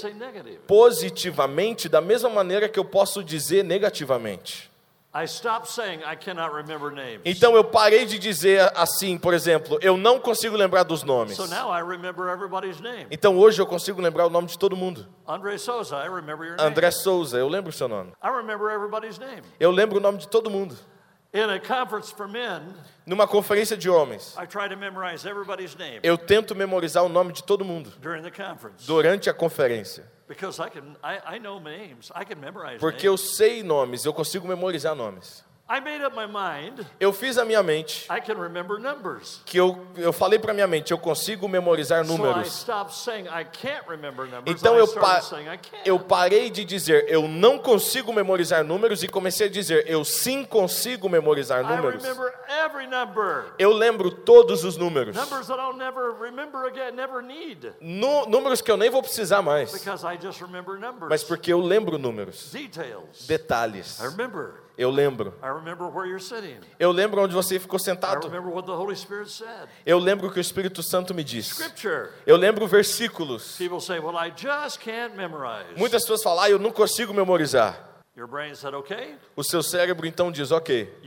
positivamente 0.65 1.89
da 1.89 1.99
mesma 1.99 2.29
maneira 2.29 2.69
que 2.69 2.79
eu 2.79 2.85
posso 2.85 3.21
dizer 3.23 3.63
negativamente. 3.63 4.71
I 5.13 5.25
stopped 5.25 5.69
saying 5.69 5.99
I 6.09 6.15
cannot 6.15 6.55
remember 6.55 6.89
names. 6.89 7.19
Então 7.25 7.53
eu 7.53 7.65
parei 7.65 8.05
de 8.05 8.17
dizer 8.17 8.71
assim, 8.73 9.17
por 9.17 9.33
exemplo, 9.33 9.77
eu 9.81 9.97
não 9.97 10.17
consigo 10.21 10.55
lembrar 10.55 10.83
dos 10.83 11.03
nomes. 11.03 11.35
So 11.35 11.47
now 11.47 11.69
I 11.69 11.81
remember 11.83 12.29
everybody's 12.29 12.79
name. 12.79 13.07
Então 13.11 13.37
hoje 13.37 13.61
eu 13.61 13.65
consigo 13.65 14.01
lembrar 14.01 14.25
o 14.25 14.29
nome 14.29 14.47
de 14.47 14.57
todo 14.57 14.73
mundo. 14.73 15.05
Andre 15.27 15.57
Souza, 15.59 15.97
I 15.97 16.07
remember 16.07 16.47
your 16.47 16.55
name. 16.55 16.69
André 16.69 16.91
Souza, 16.91 17.37
eu 17.37 17.49
lembro 17.49 17.71
o 17.71 17.73
seu 17.73 17.89
nome. 17.89 18.13
I 18.23 18.29
remember 18.29 18.69
everybody's 18.69 19.19
name. 19.19 19.41
Eu 19.59 19.69
lembro 19.69 19.97
o 19.97 20.01
nome 20.01 20.17
de 20.17 20.29
todo 20.29 20.49
mundo. 20.49 20.77
In 21.33 21.49
a 21.49 21.59
conference 21.59 22.11
for 22.11 22.27
men, 22.27 22.61
Numa 23.05 23.25
conferência 23.25 23.77
de 23.77 23.89
homens, 23.89 24.35
I 24.37 24.45
try 24.45 24.67
to 24.67 24.75
memorize 24.75 25.25
everybody's 25.25 25.75
name 25.77 26.01
eu 26.03 26.17
tento 26.17 26.53
memorizar 26.53 27.03
o 27.03 27.09
nome 27.09 27.31
de 27.31 27.41
todo 27.43 27.63
mundo 27.63 27.89
during 28.01 28.21
the 28.21 28.31
conference 28.31 28.85
durante 28.85 29.29
a 29.29 29.33
conferência. 29.33 30.03
because 30.27 30.59
I 30.59 30.69
can 30.69 30.95
I, 31.01 31.35
I 31.35 31.39
know 31.39 31.57
names. 31.59 32.11
I 32.13 32.25
can 32.25 32.35
memorize 32.39 32.79
Porque 32.79 33.07
eu 33.07 33.15
sei 33.17 33.63
nomes, 33.63 34.03
eu 34.05 34.13
consigo 34.13 34.45
memorizar 34.47 34.93
nomes. 34.93 35.43
Eu 36.99 37.13
fiz 37.13 37.37
a 37.37 37.45
minha 37.45 37.61
mente, 37.63 38.05
I 38.11 38.19
can 38.21 38.33
remember 38.41 38.79
numbers. 38.79 39.41
que 39.45 39.57
eu, 39.57 39.85
eu 39.95 40.11
falei 40.11 40.37
para 40.39 40.53
minha 40.53 40.67
mente, 40.67 40.91
eu 40.91 40.97
consigo 40.97 41.47
memorizar 41.47 42.03
números. 42.05 42.47
Então 44.51 44.75
eu, 44.77 44.87
pa 44.87 45.21
eu 45.85 45.99
parei 45.99 46.49
de 46.49 46.65
dizer 46.65 47.05
eu 47.07 47.27
não 47.27 47.57
consigo 47.57 48.11
memorizar 48.11 48.63
números 48.63 49.03
e 49.03 49.07
comecei 49.07 49.47
a 49.47 49.49
dizer 49.49 49.85
eu 49.87 50.03
sim 50.03 50.43
consigo 50.43 51.07
memorizar 51.09 51.63
números. 51.77 52.03
Eu 53.57 53.71
lembro 53.71 54.11
todos 54.11 54.63
os 54.63 54.77
números. 54.77 55.15
Nu- 57.79 58.25
números 58.27 58.61
que 58.61 58.71
eu 58.71 58.77
nem 58.77 58.89
vou 58.89 59.01
precisar 59.01 59.41
mais. 59.41 59.71
Mas 61.09 61.23
porque 61.23 61.51
eu 61.53 61.59
lembro 61.59 61.97
números. 61.97 62.51
Details. 62.51 63.27
Detalhes. 63.27 63.99
Eu 64.77 64.89
lembro. 64.89 65.33
Eu 66.79 66.91
lembro 66.91 67.21
onde 67.21 67.33
você 67.33 67.59
ficou 67.59 67.77
sentado. 67.77 68.31
Eu 69.85 69.99
lembro 69.99 70.27
o 70.27 70.31
que 70.31 70.39
o 70.39 70.41
Espírito 70.41 70.81
Santo 70.81 71.13
me 71.13 71.23
disse. 71.23 71.63
Eu 72.25 72.37
lembro 72.37 72.67
versículos. 72.67 73.59
Muitas 75.77 76.01
pessoas 76.03 76.23
falam, 76.23 76.43
ah, 76.43 76.49
eu 76.49 76.59
não 76.59 76.71
consigo 76.71 77.13
memorizar. 77.13 77.89
O 79.35 79.43
seu 79.43 79.63
cérebro 79.63 80.05
então 80.05 80.31
diz, 80.31 80.51
ok, 80.51 80.99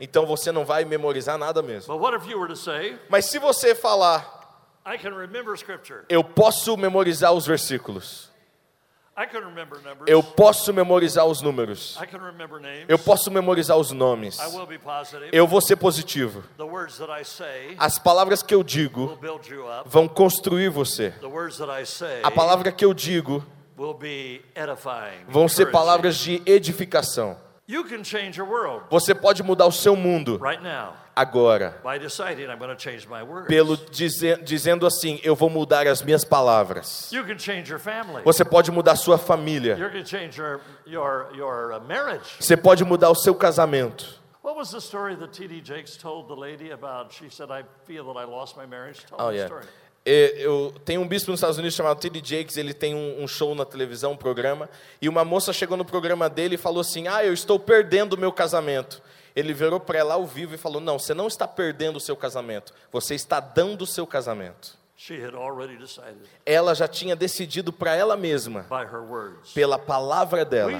então 0.00 0.26
você 0.26 0.50
não 0.50 0.64
vai 0.64 0.84
memorizar 0.84 1.38
nada 1.38 1.62
mesmo. 1.62 1.94
Mas 3.08 3.26
se 3.26 3.38
você 3.38 3.74
falar, 3.74 4.38
eu 6.08 6.24
posso 6.24 6.76
memorizar 6.76 7.32
os 7.32 7.46
versículos, 7.46 8.30
I 8.30 8.30
can 8.30 8.38
remember 8.50 9.08
numbers. 9.08 9.09
Eu 10.06 10.22
posso 10.22 10.72
memorizar 10.72 11.26
os 11.26 11.42
números, 11.42 11.98
eu 12.88 12.98
posso 12.98 13.30
memorizar 13.30 13.76
os 13.76 13.92
nomes, 13.92 14.38
eu 15.32 15.46
vou 15.46 15.60
ser 15.60 15.76
positivo. 15.76 16.42
As 17.78 17.98
palavras 17.98 18.42
que 18.42 18.54
eu 18.54 18.62
digo 18.62 19.18
vão 19.84 20.08
construir 20.08 20.68
você. 20.68 21.12
A 22.22 22.30
palavra 22.30 22.72
que 22.72 22.84
eu 22.84 22.94
digo 22.94 23.44
vão 25.28 25.48
ser 25.48 25.70
palavras 25.70 26.16
de 26.16 26.42
edificação. 26.46 27.36
Você 28.90 29.14
pode 29.14 29.42
mudar 29.42 29.66
o 29.66 29.72
seu 29.72 29.94
mundo 29.94 30.40
agora, 31.14 31.80
by 31.82 31.98
deciding 31.98 32.46
I'm 32.48 32.58
going 32.58 32.74
to 32.74 32.76
change 32.76 33.06
my 33.08 33.22
words. 33.22 33.46
pelo 33.48 33.76
dize- 33.76 34.36
dizendo 34.42 34.86
assim, 34.86 35.20
eu 35.22 35.34
vou 35.36 35.50
mudar 35.50 35.86
as 35.86 36.02
minhas 36.02 36.24
palavras. 36.24 37.10
Você 38.24 38.44
pode 38.44 38.70
mudar 38.70 38.96
sua 38.96 39.18
família. 39.18 39.76
Uh. 40.86 42.20
Você 42.38 42.56
pode 42.56 42.84
mudar 42.84 43.10
o 43.10 43.14
seu 43.14 43.34
casamento. 43.34 44.20
What 44.42 44.56
was 44.56 44.70
the 44.70 44.78
story 44.80 45.16
that 45.16 45.32
T.D. 45.32 45.60
Jakes 45.62 45.96
told 45.98 46.26
the 46.28 46.34
lady 46.34 46.72
about? 46.72 47.12
She 47.14 47.28
said, 47.30 47.50
"I 47.50 47.62
feel 47.86 48.04
that 48.06 48.18
I 48.18 48.24
lost 48.24 48.56
my 48.56 48.66
marriage." 48.66 49.04
Tell 49.06 49.18
Oh, 49.20 49.30
yeah. 49.30 49.46
story. 49.46 49.66
Eu 50.02 50.72
tenho 50.82 51.02
um 51.02 51.06
bispo 51.06 51.30
nos 51.30 51.40
Estados 51.40 51.58
Unidos 51.58 51.76
chamado 51.76 52.00
T.D. 52.00 52.22
Jakes, 52.24 52.56
ele 52.56 52.72
tem 52.72 52.94
um, 52.94 53.22
um 53.22 53.28
show 53.28 53.54
na 53.54 53.66
televisão, 53.66 54.12
um 54.12 54.16
programa, 54.16 54.70
e 55.00 55.10
uma 55.10 55.26
moça 55.26 55.52
chegou 55.52 55.76
no 55.76 55.84
programa 55.84 56.28
dele 56.30 56.54
e 56.54 56.58
falou 56.58 56.80
assim: 56.80 57.06
Ah, 57.06 57.22
eu 57.22 57.34
estou 57.34 57.58
perdendo 57.60 58.14
o 58.14 58.18
meu 58.18 58.32
casamento. 58.32 59.02
Ele 59.34 59.52
virou 59.52 59.80
para 59.80 59.98
ela 59.98 60.14
ao 60.14 60.26
vivo 60.26 60.54
e 60.54 60.58
falou: 60.58 60.80
Não, 60.80 60.98
você 60.98 61.14
não 61.14 61.26
está 61.26 61.46
perdendo 61.46 61.96
o 61.96 62.00
seu 62.00 62.16
casamento, 62.16 62.72
você 62.92 63.14
está 63.14 63.40
dando 63.40 63.82
o 63.82 63.86
seu 63.86 64.06
casamento. 64.06 64.78
Ela 66.44 66.74
já 66.74 66.86
tinha 66.86 67.16
decidido 67.16 67.72
para 67.72 67.94
ela 67.96 68.18
mesma, 68.18 68.66
pela 69.54 69.78
palavra 69.78 70.44
dela. 70.44 70.70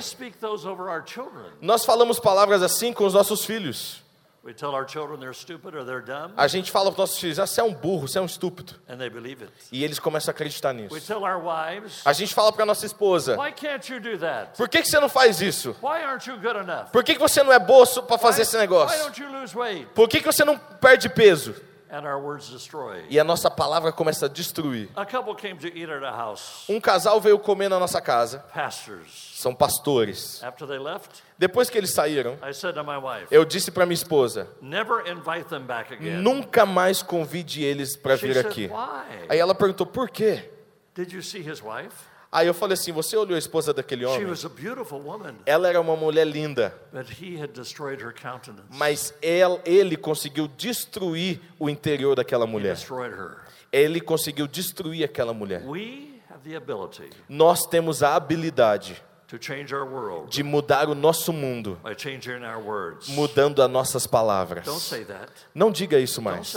Nós 1.63 1.87
falamos 1.87 2.21
palavras 2.21 2.63
assim 2.63 2.93
com 2.93 3.07
os 3.07 3.15
nossos 3.15 3.47
filhos. 3.47 4.03
We 4.43 4.55
tell 4.55 4.71
our 4.75 4.87
children 4.89 5.21
they're 5.21 5.35
stupid 5.35 5.75
or 5.75 5.85
they're 5.85 6.01
dumb, 6.03 6.33
A 6.35 6.47
gente 6.49 6.71
fala 6.71 6.87
para 6.91 6.93
os 7.05 7.11
nossos 7.11 7.19
filhos: 7.21 7.39
ah, 7.39 7.47
você 7.47 7.61
é 7.61 7.65
um 7.65 7.75
burro, 7.75 8.09
você 8.09 8.17
é 8.19 8.23
um 8.23 8.27
estúpido. 8.27 8.73
and 8.89 8.97
they 8.97 9.11
believe 9.11 9.45
it. 9.45 9.53
E 9.71 9.85
eles 9.85 9.99
começam 9.99 10.31
a 10.31 10.35
acreditar 10.35 10.75
We 10.75 10.83
nisso. 10.83 11.01
tell 11.07 11.23
our 11.23 11.39
wives, 11.39 12.01
A 12.07 12.13
gente 12.15 12.33
fala 12.35 12.51
para 12.51 12.65
nossa 12.65 12.87
esposa: 12.87 13.37
why 13.39 13.53
can't 13.53 13.93
you 13.93 14.01
do 14.01 14.17
that? 14.19 14.57
por 14.57 14.67
que, 14.69 14.81
que 14.81 14.89
você 14.89 14.99
não 14.99 15.11
faz 15.11 15.43
isso? 15.43 15.77
Why 15.83 16.03
aren't 16.03 16.27
you 16.29 16.37
good 16.39 16.57
enough? 16.57 16.91
Por 16.91 17.05
que, 17.05 17.15
que 17.15 17.21
você 17.21 17.43
não 17.43 17.53
é 17.53 17.59
boa 17.59 17.87
para 18.03 18.17
fazer 18.17 18.43
esse 18.43 18.57
Why 18.57 18.61
negócio? 18.63 18.99
don't 19.05 19.21
you 19.23 19.29
lose 19.31 19.55
weight? 19.57 19.87
Por 19.95 20.09
que, 20.09 20.21
que 20.21 20.27
você 20.27 20.43
não 20.45 20.57
perde 20.57 21.11
peso? 21.11 21.55
And 21.93 22.07
our 22.07 22.21
words 22.23 22.49
destroy. 22.49 23.03
E 23.11 23.19
a 23.19 23.25
nossa 23.25 23.51
palavra 23.51 23.91
começa 23.91 24.27
a 24.27 24.29
destruir. 24.29 24.89
A 24.95 25.05
couple 25.05 25.35
came 25.35 25.57
to 25.59 25.67
eat 25.67 25.91
at 25.91 26.05
a 26.05 26.11
house, 26.13 26.65
Um 26.69 26.81
casal 26.81 27.21
veio 27.21 27.37
comer 27.39 27.69
na 27.69 27.81
nossa 27.81 28.01
casa, 28.01 28.39
pastors. 28.55 29.33
são 29.35 29.53
pastores. 29.53 30.41
After 30.43 30.69
they 30.69 30.79
left, 30.79 31.23
Depois 31.37 31.69
que 31.69 31.77
eles 31.77 31.93
saíram, 31.93 32.39
I 32.49 32.53
said 32.53 32.75
to 32.75 32.85
my 32.85 32.97
wife, 32.97 33.27
eu 33.31 33.45
disse 33.45 33.73
para 33.73 33.85
minha 33.87 33.95
esposa: 33.95 34.47
never 34.63 35.05
invite 35.11 35.49
them 35.49 35.63
back 35.67 35.93
again. 35.93 36.23
nunca 36.23 36.65
mais 36.65 37.03
convide 37.03 37.65
eles 37.65 37.97
para 37.97 38.15
vir 38.15 38.39
aqui. 38.39 38.69
why? 38.69 39.27
Aí 39.29 39.39
ela 39.39 39.55
perguntou: 39.55 39.85
por 39.87 40.11
quê? 40.11 40.49
Aí 42.33 42.47
eu 42.47 42.55
falei 42.55 42.75
assim: 42.75 42.93
você 42.93 43.17
olhou 43.17 43.35
a 43.35 43.39
esposa 43.39 43.73
daquele 43.75 44.05
homem? 44.05 44.27
was 44.27 44.45
a 44.45 44.49
beautiful 44.49 45.01
woman, 45.01 45.35
Ela 45.45 45.69
era 45.69 45.81
uma 45.81 45.97
mulher 45.97 46.25
linda, 46.27 46.73
mas 48.71 49.13
el- 49.21 49.61
ele 49.65 49.97
conseguiu 49.97 50.47
destruir 50.47 51.41
o 51.59 51.69
interior 51.69 52.15
daquela 52.15 52.45
He 52.45 52.49
mulher. 52.49 52.77
Ele 53.73 54.01
conseguiu 54.01 54.47
destruir 54.47 55.05
aquela 55.05 55.33
mulher. 55.35 55.63
Nós 57.29 57.67
temos 57.67 58.03
a 58.03 58.15
habilidade 58.15 59.03
de 60.29 60.43
mudar 60.43 60.89
o 60.89 60.95
nosso 60.95 61.33
mundo, 61.33 61.79
mudando 63.09 63.63
as 63.63 63.71
nossas 63.71 64.07
palavras. 64.07 64.65
Não 65.55 65.71
diga 65.71 65.99
isso 65.99 66.21
mais. 66.23 66.53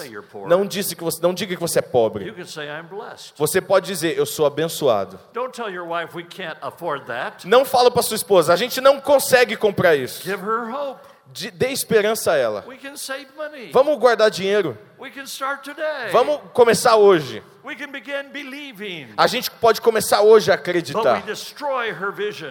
Não 0.50 0.66
disse 0.66 0.96
que 0.96 1.04
você, 1.04 1.22
não 1.22 1.34
diga 1.34 1.56
que 1.56 1.62
você 1.62 1.80
é 1.80 1.82
pobre. 1.82 2.26
Você 3.38 3.62
pode 3.62 3.86
dizer 3.88 4.18
eu 4.18 4.26
sou 4.26 4.46
abençoado. 4.46 5.20
Não 7.48 7.66
fala 7.66 7.90
para 7.92 8.02
sua 8.02 8.16
esposa, 8.16 8.54
a 8.54 8.56
gente 8.56 8.80
não 8.82 9.00
consegue 9.00 9.56
comprar 9.56 9.96
isso. 9.96 10.24
De- 11.34 11.52
Dê 11.52 11.70
esperança 11.70 12.32
a 12.34 12.38
ela. 12.38 12.64
Vamos 13.74 13.98
guardar 14.00 14.30
dinheiro. 14.30 14.78
Vamos 16.12 16.40
começar 16.54 16.96
hoje. 16.96 17.42
A 19.18 19.26
gente 19.28 19.50
pode 19.50 19.82
começar 19.82 20.22
hoje 20.22 20.52
a 20.52 20.56
acreditar. 20.56 21.02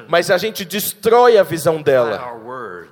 Mas 0.09 0.31
a 0.31 0.37
gente 0.39 0.65
destrói 0.65 1.39
a 1.39 1.43
visão 1.43 1.81
dela 1.81 2.17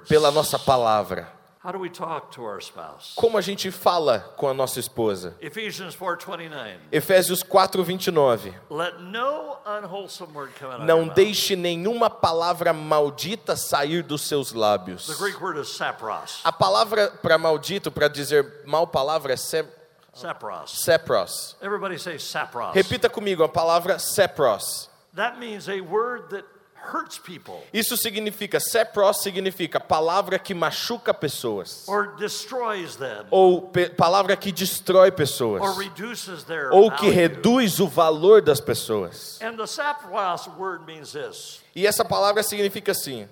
pela 0.08 0.30
nossa 0.30 0.58
palavra. 0.58 1.39
How 1.62 1.72
do 1.72 1.78
we 1.78 1.90
talk 1.90 2.30
to 2.36 2.42
our 2.42 2.58
spouse? 2.58 3.12
Como 3.16 3.36
a 3.36 3.42
gente 3.42 3.70
fala 3.70 4.20
com 4.38 4.48
a 4.48 4.54
nossa 4.54 4.80
esposa? 4.80 5.34
Ephesians 5.42 5.94
4:29. 5.94 6.78
Efésios 6.90 7.42
4:29. 7.42 8.54
Let 8.70 8.98
no 9.02 9.58
unwholesome 9.66 10.32
word 10.32 10.52
come 10.58 10.70
out 10.72 10.80
of 10.80 10.86
Não 10.86 11.06
deixe 11.06 11.56
nenhuma 11.56 12.08
palavra 12.08 12.72
maldita 12.72 13.56
sair 13.56 14.02
dos 14.02 14.22
seus 14.22 14.52
The 14.52 14.58
lábios. 14.58 15.06
Greek 15.18 15.38
word 15.38 15.58
is 15.60 15.68
sapros. 15.68 16.40
A 16.44 16.50
palavra 16.50 17.10
para 17.20 17.36
maldito, 17.36 17.90
para 17.90 18.08
dizer 18.08 18.62
mal 18.64 18.86
palavra 18.86 19.34
é 19.34 19.36
se- 19.36 19.66
Sapros. 20.14 20.82
sepros. 20.82 21.56
Everybody 21.60 21.98
say 21.98 22.16
sapros. 22.18 22.74
Repita 22.74 23.10
comigo 23.10 23.44
a 23.44 23.48
palavra 23.50 23.98
sepros. 23.98 24.88
That 25.14 25.38
means 25.38 25.68
a 25.68 25.82
word 25.82 26.30
that 26.30 26.44
hurts 26.92 27.18
people 27.18 27.54
Isso 27.72 27.96
significa, 27.96 28.58
sepros 28.60 29.22
significa 29.22 29.78
palavra 29.80 30.38
que 30.38 30.54
machuca 30.54 31.12
pessoas. 31.14 31.84
or 31.88 32.16
destroys 32.16 32.96
them 32.96 33.26
Ou 33.30 33.62
pe- 33.62 33.90
palavra 33.90 34.36
que 34.36 34.50
destrói 34.52 35.08
or 35.08 35.12
pessoas. 35.12 35.76
reduces 35.78 36.44
their 36.44 36.70
Ou 36.72 36.90
que 36.90 37.06
value. 37.06 37.14
reduz 37.14 37.80
o 37.80 37.86
valor 37.86 38.40
das 38.42 38.60
pessoas. 38.60 39.38
And 39.42 39.56
the 39.56 39.66
sapros 39.66 40.46
word 40.58 40.84
means 40.86 41.12
this. 41.12 41.60
E 41.74 41.86
essa 41.86 42.04
palavra 42.04 42.42
significa 42.42 42.90
assim: 42.92 43.28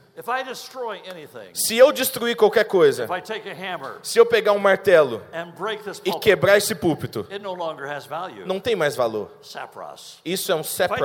se 1.55 1.77
eu 1.77 1.91
destruir 1.93 2.37
qualquer 2.37 2.65
coisa, 2.65 3.07
se 4.03 4.19
eu 4.19 4.25
pegar 4.27 4.53
um 4.53 4.59
martelo 4.59 5.23
e 6.05 6.11
quebrar 6.21 6.57
esse 6.57 6.75
púlpito, 6.75 7.27
não 8.47 8.61
tem 8.61 8.77
mais 8.77 8.95
valor. 8.95 9.31
Isso 10.25 10.53
é 10.53 10.55
um 10.55 10.63
sepros. 10.63 11.01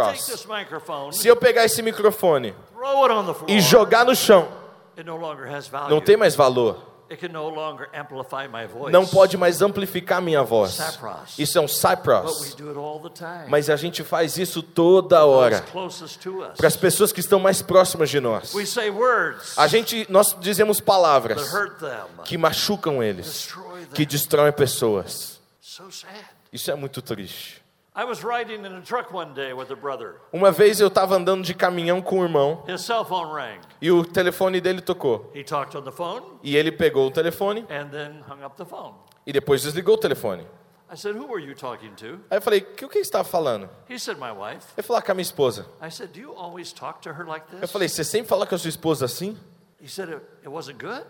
Se 1.12 1.28
eu 1.28 1.36
pegar 1.36 1.66
esse 1.66 1.82
microfone 1.82 2.54
e 3.48 3.60
jogar 3.62 4.06
no 4.06 4.16
chão, 4.16 4.48
não 5.90 6.02
tem 6.02 6.16
mais 6.18 6.36
valor. 6.36 6.93
Não 8.92 9.06
pode 9.08 9.38
mais 9.38 9.62
amplificar 9.62 10.22
minha 10.22 10.44
voz. 10.44 10.78
Isso 11.40 11.58
é 11.58 11.62
um 11.62 11.68
time. 11.68 12.30
Mas 13.50 13.70
a 13.70 13.76
gente 13.76 14.04
faz 14.04 14.38
isso 14.38 14.62
toda 14.62 15.26
hora 15.26 15.62
para 16.58 16.68
as 16.68 16.76
pessoas 16.76 17.12
que 17.12 17.20
estão 17.20 17.40
mais 17.40 17.62
próximas 17.62 18.10
de 18.10 18.20
nós. 18.20 18.54
A 19.58 19.68
gente, 19.68 20.06
nós 20.10 20.36
dizemos 20.40 20.80
palavras 20.80 21.42
que 22.26 22.38
machucam 22.38 23.02
eles, 23.04 23.54
que 23.94 24.06
destroem 24.06 24.52
pessoas. 24.52 25.40
Isso 26.52 26.70
é 26.70 26.76
muito 26.76 27.02
triste. 27.02 27.63
I 27.96 28.06
was 28.06 28.24
riding 28.24 28.66
in 28.66 28.74
a 28.74 28.82
truck 28.82 29.14
one 29.14 29.34
day 29.36 29.54
with 29.54 29.72
a 29.72 29.76
brother. 29.76 30.16
Uma 30.32 30.52
vez 30.52 30.80
eu 30.80 30.88
estava 30.88 31.16
andando 31.16 31.44
de 31.44 31.54
caminhão 31.54 32.02
com 32.02 32.20
o 32.20 32.24
irmão 32.24 32.64
His 32.68 32.82
cell 32.82 33.06
phone 33.06 33.32
rang. 33.32 33.60
e 33.80 33.92
o 33.92 34.04
telefone 34.04 34.60
dele 34.60 34.82
tocou. 34.82 35.30
He 35.36 35.44
talked 35.44 35.78
on 35.78 35.84
the 35.84 35.92
phone 35.92 36.24
E 36.42 36.58
ele 36.58 36.72
pegou 36.72 37.08
o 37.08 37.12
telefone 37.12 37.66
and 37.70 37.90
then 37.92 38.24
hung 38.28 38.44
up 38.44 38.56
the 38.58 38.66
phone. 38.66 38.96
e 39.28 39.32
depois 39.32 39.62
desligou 39.62 39.94
o 39.94 39.98
telefone. 39.98 40.48
I 40.92 40.96
said, 40.98 41.16
Who 41.16 41.28
were 41.28 41.40
you 41.44 41.54
talking 41.56 41.94
to? 41.96 42.20
Aí 42.32 42.38
eu 42.38 42.42
falei, 42.42 42.62
que, 42.62 42.84
o 42.86 42.90
que 42.90 42.98
estava 43.00 43.24
falando? 43.24 43.70
He 43.90 44.00
said, 44.00 44.18
My 44.20 44.32
wife. 44.32 44.66
Ele 44.76 44.86
falou, 44.86 44.98
ah, 45.00 45.02
com 45.04 45.12
a 45.12 45.16
minha 45.16 45.22
esposa. 45.24 45.66
I 45.82 45.90
said, 45.92 46.12
Do 46.14 46.20
you 46.20 46.34
always 46.36 46.74
talk 46.74 47.00
to 47.04 47.10
her 47.10 47.26
like 47.28 47.46
Eu 47.54 47.60
this? 47.62 47.72
falei, 47.72 47.88
você 47.88 48.04
sempre 48.04 48.28
fala 48.28 48.46
com 48.48 48.56
a 48.56 48.58
sua 48.58 48.70
esposa 48.70 49.06
assim? 49.06 49.38
He 49.80 49.88
said, 49.88 50.10
it 50.10 50.48
wasn't 50.50 50.80
good. 50.84 51.04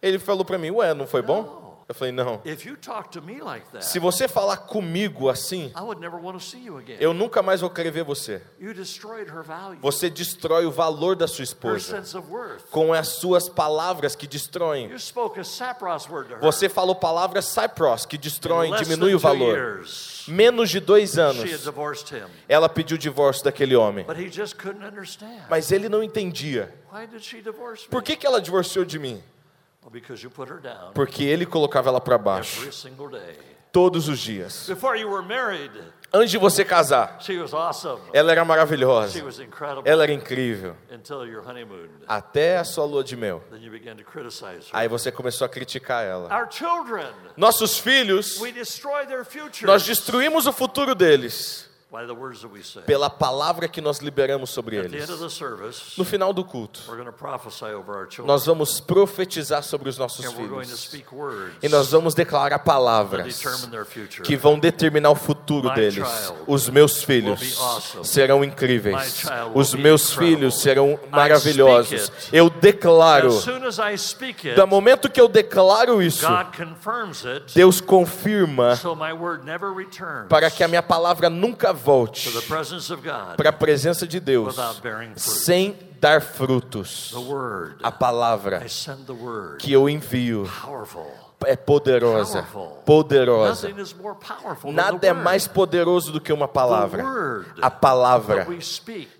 Ele 0.00 0.18
falou 0.18 0.44
para 0.46 0.56
mim, 0.58 0.70
ué, 0.70 0.92
não 0.94 1.06
foi 1.06 1.20
bom? 1.22 1.61
Eu 1.92 1.94
falei, 1.94 2.10
não. 2.10 2.40
Se 3.82 3.98
você 3.98 4.26
falar 4.26 4.56
comigo 4.56 5.28
assim, 5.28 5.70
eu 6.98 7.12
nunca 7.12 7.42
mais 7.42 7.60
vou 7.60 7.68
querer 7.68 7.90
ver 7.90 8.02
você. 8.02 8.40
Você 9.82 10.08
destrói 10.08 10.64
o 10.64 10.70
valor 10.70 11.14
da 11.14 11.28
sua 11.28 11.44
esposa 11.44 12.02
com 12.70 12.94
as 12.94 13.08
suas 13.08 13.46
palavras 13.46 14.16
que 14.16 14.26
destroem. 14.26 14.90
Você 16.40 16.68
falou 16.70 16.94
palavras 16.94 17.44
cypros 17.44 18.06
que 18.06 18.16
destroem, 18.16 18.74
diminui 18.76 19.14
o 19.14 19.18
valor. 19.18 19.84
Menos 20.26 20.70
de 20.70 20.80
dois 20.80 21.18
anos, 21.18 21.44
ela 22.48 22.70
pediu 22.70 22.94
o 22.94 22.98
divórcio 22.98 23.44
daquele 23.44 23.76
homem. 23.76 24.06
Mas 25.50 25.70
ele 25.70 25.90
não 25.90 26.02
entendia. 26.02 26.74
Por 27.90 28.02
que, 28.02 28.16
que 28.16 28.26
ela 28.26 28.40
divorciou 28.40 28.82
de 28.86 28.98
mim? 28.98 29.22
Well, 29.82 29.90
because 29.90 30.22
you 30.22 30.30
put 30.30 30.48
her 30.50 30.60
down 30.60 30.92
Porque 30.94 31.24
ele 31.24 31.44
colocava 31.44 31.88
ela 31.88 32.00
para 32.00 32.16
baixo 32.16 32.60
every 32.60 32.72
single 32.72 33.08
day. 33.08 33.38
todos 33.72 34.08
os 34.08 34.18
dias. 34.18 34.66
Before 34.68 34.98
you 34.98 35.10
were 35.10 35.26
married, 35.26 35.72
Antes 36.14 36.30
de 36.30 36.36
você 36.36 36.62
casar, 36.62 37.18
ela 38.12 38.32
era 38.32 38.44
maravilhosa, 38.44 39.18
ela 39.82 40.02
era 40.02 40.12
incrível. 40.12 40.76
Até 42.06 42.58
a 42.58 42.64
sua 42.64 42.84
lua 42.84 43.02
de 43.02 43.16
mel. 43.16 43.42
Aí 44.74 44.88
você 44.88 45.10
começou 45.10 45.46
a 45.46 45.48
criticar 45.48 46.04
ela. 46.04 46.28
Nossos 47.34 47.78
filhos, 47.78 48.38
we 48.42 48.52
destroy 48.52 49.06
their 49.06 49.24
future 49.24 49.64
nós 49.64 49.84
destruímos 49.84 50.46
o 50.46 50.52
futuro 50.52 50.94
deles 50.94 51.71
by 51.92 52.06
the 52.06 52.14
words 52.14 52.40
that 52.40 52.50
we 52.50 52.62
say. 52.62 52.80
pela 52.86 53.10
palavra 53.10 53.68
que 53.68 53.82
nós 53.82 53.98
liberamos 53.98 54.48
sobre 54.48 54.76
eles. 54.76 55.06
No 55.98 56.04
final 56.06 56.32
do 56.32 56.42
culto, 56.42 56.80
nós 58.24 58.46
vamos 58.46 58.80
profetizar 58.80 59.62
sobre 59.62 59.90
os 59.90 59.98
nossos 59.98 60.24
filhos. 60.32 60.90
E 61.62 61.68
nós 61.68 61.90
vamos 61.90 62.14
declarar 62.14 62.60
palavras 62.60 63.42
que 64.24 64.36
vão 64.36 64.58
determinar 64.58 65.10
o 65.10 65.14
futuro 65.14 65.68
deles. 65.74 66.32
Os 66.46 66.70
meus 66.70 67.04
filhos 67.04 67.58
serão 68.02 68.42
incríveis. 68.42 69.24
Os 69.54 69.74
meus 69.74 70.14
filhos 70.14 70.62
serão 70.62 70.98
maravilhosos. 71.10 72.10
Eu 72.32 72.48
declaro, 72.48 73.28
do 74.56 74.66
momento 74.66 75.10
que 75.10 75.20
eu 75.20 75.28
declaro 75.28 76.00
isso, 76.00 76.26
Deus 77.54 77.82
confirma 77.82 78.80
para 80.30 80.50
que 80.50 80.64
a 80.64 80.68
minha 80.68 80.82
palavra 80.82 81.28
nunca 81.28 81.81
volte 81.82 82.30
para 83.36 83.50
a 83.50 83.52
presença 83.52 84.06
de 84.06 84.20
Deus 84.20 84.54
sem 85.16 85.76
dar 86.00 86.20
frutos. 86.22 87.12
A 87.82 87.90
palavra 87.90 88.64
que 89.58 89.72
eu 89.72 89.88
envio. 89.88 90.48
É 91.46 91.56
poderosa, 91.56 92.46
poderosa. 92.84 93.68
Nada 94.72 95.06
é 95.06 95.12
mais 95.12 95.46
poderoso 95.46 96.12
do 96.12 96.20
que 96.20 96.32
uma 96.32 96.48
palavra. 96.48 97.04
A 97.60 97.70
palavra 97.70 98.46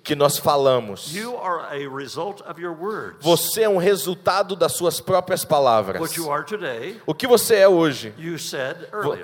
que 0.03 0.15
nós 0.15 0.39
falamos. 0.39 1.15
You 1.15 1.39
are 1.39 1.63
a 1.71 1.89
result 1.89 2.43
of 2.49 2.61
your 2.61 2.77
words. 2.77 3.17
Você 3.21 3.63
é 3.63 3.69
um 3.69 3.79
resultado 3.79 4.57
das 4.57 4.73
suas 4.73 5.01
próprias 5.01 5.45
palavras. 5.45 6.03
O 7.07 7.15
que 7.15 7.27
você 7.27 7.57
é 7.57 7.69
hoje, 7.69 8.15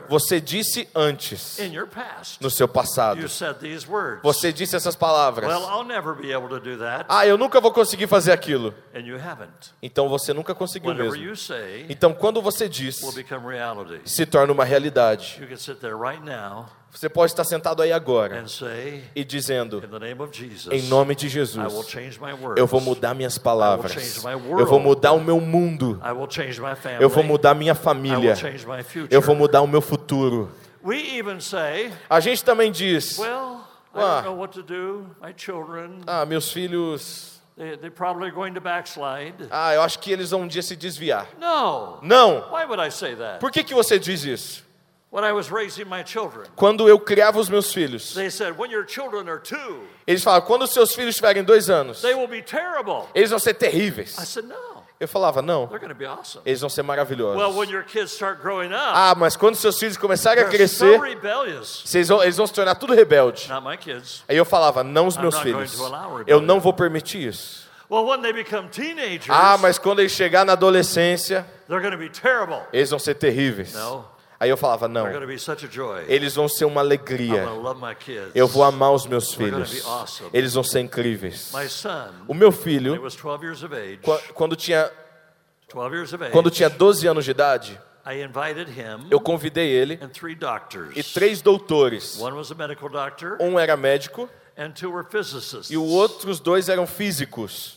você 0.08 0.40
disse 0.40 0.88
antes, 0.94 1.58
no 2.40 2.50
seu 2.50 2.68
passado. 2.68 3.20
you 3.20 3.28
said 3.28 3.56
these 3.58 3.88
words. 3.88 4.22
Você 4.22 4.52
disse 4.52 4.76
essas 4.76 4.96
palavras. 4.96 5.48
Well, 5.48 5.62
I'll 5.62 5.84
never 5.84 6.14
be 6.14 6.32
able 6.32 6.48
to 6.48 6.60
do 6.60 6.78
that. 6.78 7.06
Ah, 7.08 7.26
eu 7.26 7.36
nunca 7.36 7.60
vou 7.60 7.72
conseguir 7.72 8.06
fazer 8.06 8.32
aquilo. 8.32 8.74
Então 9.82 10.08
você 10.08 10.32
nunca 10.32 10.54
conseguiu 10.54 10.94
mesmo. 10.94 11.22
Então 11.88 12.12
quando 12.12 12.40
você 12.40 12.68
diz, 12.68 12.87
will 13.02 13.14
become 13.14 13.46
reality. 13.46 14.00
se 14.04 14.26
torna 14.26 14.52
uma 14.52 14.64
realidade. 14.64 15.38
You 15.40 15.46
can 15.46 15.56
sit 15.56 15.80
there 15.80 15.96
right 15.96 16.22
now 16.22 16.66
Você 16.90 17.08
pode 17.08 17.30
estar 17.32 17.44
sentado 17.44 17.82
aí 17.82 17.92
agora 17.92 18.44
e 19.14 19.24
dizendo, 19.24 19.82
em 20.72 20.82
nome 20.82 21.14
de 21.14 21.28
Jesus, 21.28 21.86
eu 22.56 22.66
vou 22.66 22.80
mudar 22.80 23.14
minhas 23.14 23.36
palavras. 23.36 24.24
Eu 24.24 24.66
vou 24.66 24.80
mudar 24.80 25.12
o 25.12 25.20
meu 25.20 25.40
mundo. 25.40 26.00
Eu 26.98 27.08
vou 27.08 27.22
mudar 27.22 27.54
minha 27.54 27.74
família. 27.74 28.34
Eu 29.10 29.20
vou 29.20 29.34
mudar 29.34 29.60
o 29.60 29.66
meu 29.66 29.80
futuro. 29.80 30.50
We 30.82 31.18
even 31.18 31.40
say, 31.40 31.92
A 32.08 32.20
gente 32.20 32.42
também 32.42 32.70
diz, 32.72 33.18
well, 33.18 33.60
I 33.94 33.98
don't 33.98 34.24
know 34.24 34.36
what 34.36 34.54
to 34.54 34.62
do. 34.62 35.06
My 35.20 35.34
children, 35.36 36.00
ah, 36.06 36.24
meus 36.24 36.50
filhos, 36.52 37.37
they, 37.58 37.76
they're 37.76 37.90
probably 37.90 38.30
going 38.30 38.54
to 38.54 38.60
backslide. 38.60 39.34
ah, 39.50 39.74
eu 39.74 39.82
acho 39.82 39.98
que 39.98 40.10
eles 40.12 40.30
vão 40.30 40.42
um 40.42 40.48
dia 40.48 40.62
se 40.62 40.74
desviar. 40.76 41.26
No. 41.38 41.98
Não. 42.02 42.48
Why 42.50 42.64
would 42.64 42.80
I 42.80 42.90
say 42.90 43.14
that? 43.16 43.40
Por 43.40 43.50
que, 43.50 43.62
que 43.64 43.74
você 43.74 43.98
diz 43.98 44.24
isso? 44.24 44.62
When 45.10 45.24
I 45.24 45.32
was 45.32 45.50
raising 45.50 45.86
my 45.86 46.02
children, 46.04 46.46
Quando 46.54 46.86
eu 46.86 47.00
criava 47.00 47.38
os 47.40 47.48
meus 47.48 47.72
filhos, 47.72 48.12
they 48.14 48.30
said, 48.30 48.58
when 48.58 48.70
your 48.70 48.84
children 48.86 49.26
are 49.28 49.40
two, 49.40 49.88
eles 50.06 50.22
falavam, 50.22 50.46
quando 50.46 50.62
os 50.64 50.70
seus 50.70 50.94
filhos 50.94 51.16
tiverem 51.16 51.42
dois 51.42 51.70
anos, 51.70 52.02
they 52.02 52.14
will 52.14 52.28
be 52.28 52.42
terrible. 52.42 53.08
eles 53.14 53.30
vão 53.30 53.38
ser 53.38 53.52
I 53.52 53.54
terríveis. 53.54 54.10
said, 54.10 54.46
no, 54.46 54.77
Eu 55.00 55.06
falava, 55.06 55.40
não, 55.40 55.66
they're 55.68 55.78
going 55.78 55.92
to 55.92 55.94
be 55.98 56.04
awesome. 56.06 56.42
eles 56.44 56.60
vão 56.60 56.68
ser 56.68 56.80
Well, 56.80 56.86
maravilhosos. 56.88 57.56
when 57.56 57.70
your 57.70 57.84
kids 57.84 58.10
start 58.12 58.40
growing 58.42 58.72
up, 58.72 58.92
Ah, 58.94 59.14
mas 59.16 59.36
quando 59.36 59.54
seus 59.54 59.78
filhos 59.78 59.96
começarem 59.96 60.42
a 60.42 60.46
so 60.46 60.50
crescer, 60.52 60.98
vocês 61.84 62.08
vão, 62.08 62.22
eles 62.22 62.36
vão 62.36 62.46
se 62.46 62.52
tornar 62.52 62.74
tudo 62.74 62.94
rebelde. 62.94 63.48
Aí 64.28 64.36
eu 64.36 64.44
falava, 64.44 64.82
não 64.82 65.06
os 65.06 65.16
meus 65.16 65.38
filhos. 65.38 65.78
Eu 66.26 66.40
não 66.40 66.58
vou 66.58 66.72
permitir 66.72 67.28
isso. 67.28 67.68
Well, 67.90 68.04
when 68.06 68.20
they 68.20 68.32
become 68.34 68.68
teenagers, 68.68 69.30
Ah, 69.30 69.56
mas 69.56 69.78
quando 69.78 70.00
eles 70.00 70.12
chegar 70.12 70.44
na 70.44 70.52
adolescência, 70.52 71.46
they're 71.68 71.80
going 71.80 71.92
to 71.92 71.96
be 71.96 72.10
terrible. 72.10 72.60
eles 72.72 72.90
vão 72.90 72.98
ser 72.98 73.14
terríveis. 73.14 73.72
No, 73.72 74.04
Aí 74.40 74.48
eu 74.50 74.56
falava, 74.56 74.86
não, 74.86 75.04
eles 76.08 76.34
vão 76.36 76.48
ser 76.48 76.64
uma 76.64 76.80
alegria. 76.80 77.42
Eu 78.34 78.46
vou 78.46 78.62
amar 78.62 78.92
os 78.92 79.04
meus 79.06 79.34
filhos. 79.34 79.84
Eles 80.32 80.54
vão 80.54 80.62
ser 80.62 80.80
incríveis. 80.80 81.50
O 82.28 82.34
meu 82.34 82.52
filho, 82.52 83.02
was 83.02 83.16
12 83.16 83.44
years 83.44 83.62
of 83.64 83.74
age, 83.74 83.98
qua- 84.02 84.20
quando 84.34 84.54
tinha, 84.54 84.88
12 85.72 85.94
years 85.96 86.12
of 86.12 86.22
age, 86.22 86.32
quando 86.32 86.50
tinha 86.50 86.70
12 86.70 87.06
anos 87.08 87.24
de 87.24 87.30
idade, 87.32 87.80
eu 89.10 89.18
convidei 89.20 89.68
ele 89.70 89.98
e 90.96 91.02
três 91.02 91.42
doutores. 91.42 92.16
Um 93.40 93.58
era 93.58 93.76
médico 93.76 94.28
e 95.70 95.76
os 95.76 95.90
outros 95.92 96.38
dois 96.40 96.68
eram 96.68 96.86
físicos. 96.86 97.76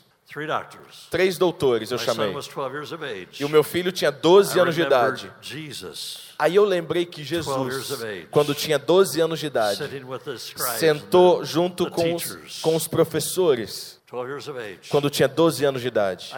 Três 1.10 1.38
doutores 1.38 1.92
eu 1.92 1.98
chamei. 1.98 2.34
was 2.34 2.48
12 2.48 2.74
years 2.76 2.92
of 2.92 3.04
age. 3.04 3.42
E 3.42 3.46
o 3.46 3.50
meu 3.50 3.64
filho 3.64 3.92
tinha 3.92 4.12
12 4.12 4.58
I 4.58 4.62
anos 4.62 4.76
de 4.76 4.82
idade. 4.82 5.32
Jesus 5.42 6.32
Aí 6.42 6.56
eu 6.56 6.66
lembrei 6.66 7.06
que 7.06 7.24
12 7.24 7.46
years 7.70 7.88
Jesus, 7.88 8.28
quando 8.32 8.56
tinha 8.56 8.80
12 8.80 9.22
anos 9.22 9.40
de 9.40 9.46
idade, 9.46 9.78
sitting 9.78 10.04
with 10.06 10.22
the 10.22 10.36
scribes 10.36 10.80
sentou 10.80 11.46
junto 11.46 11.88
com 11.92 12.16
os, 12.16 12.62
com 12.62 12.76
os 12.76 12.88
professores 12.88 14.02
12 14.10 14.28
years 14.28 14.48
of 14.48 14.60
age. 14.60 14.90
quando 14.90 15.08
tinha 15.12 15.28
12 15.28 15.64
anos 15.64 15.82
de 15.84 15.88
idade. 15.88 16.32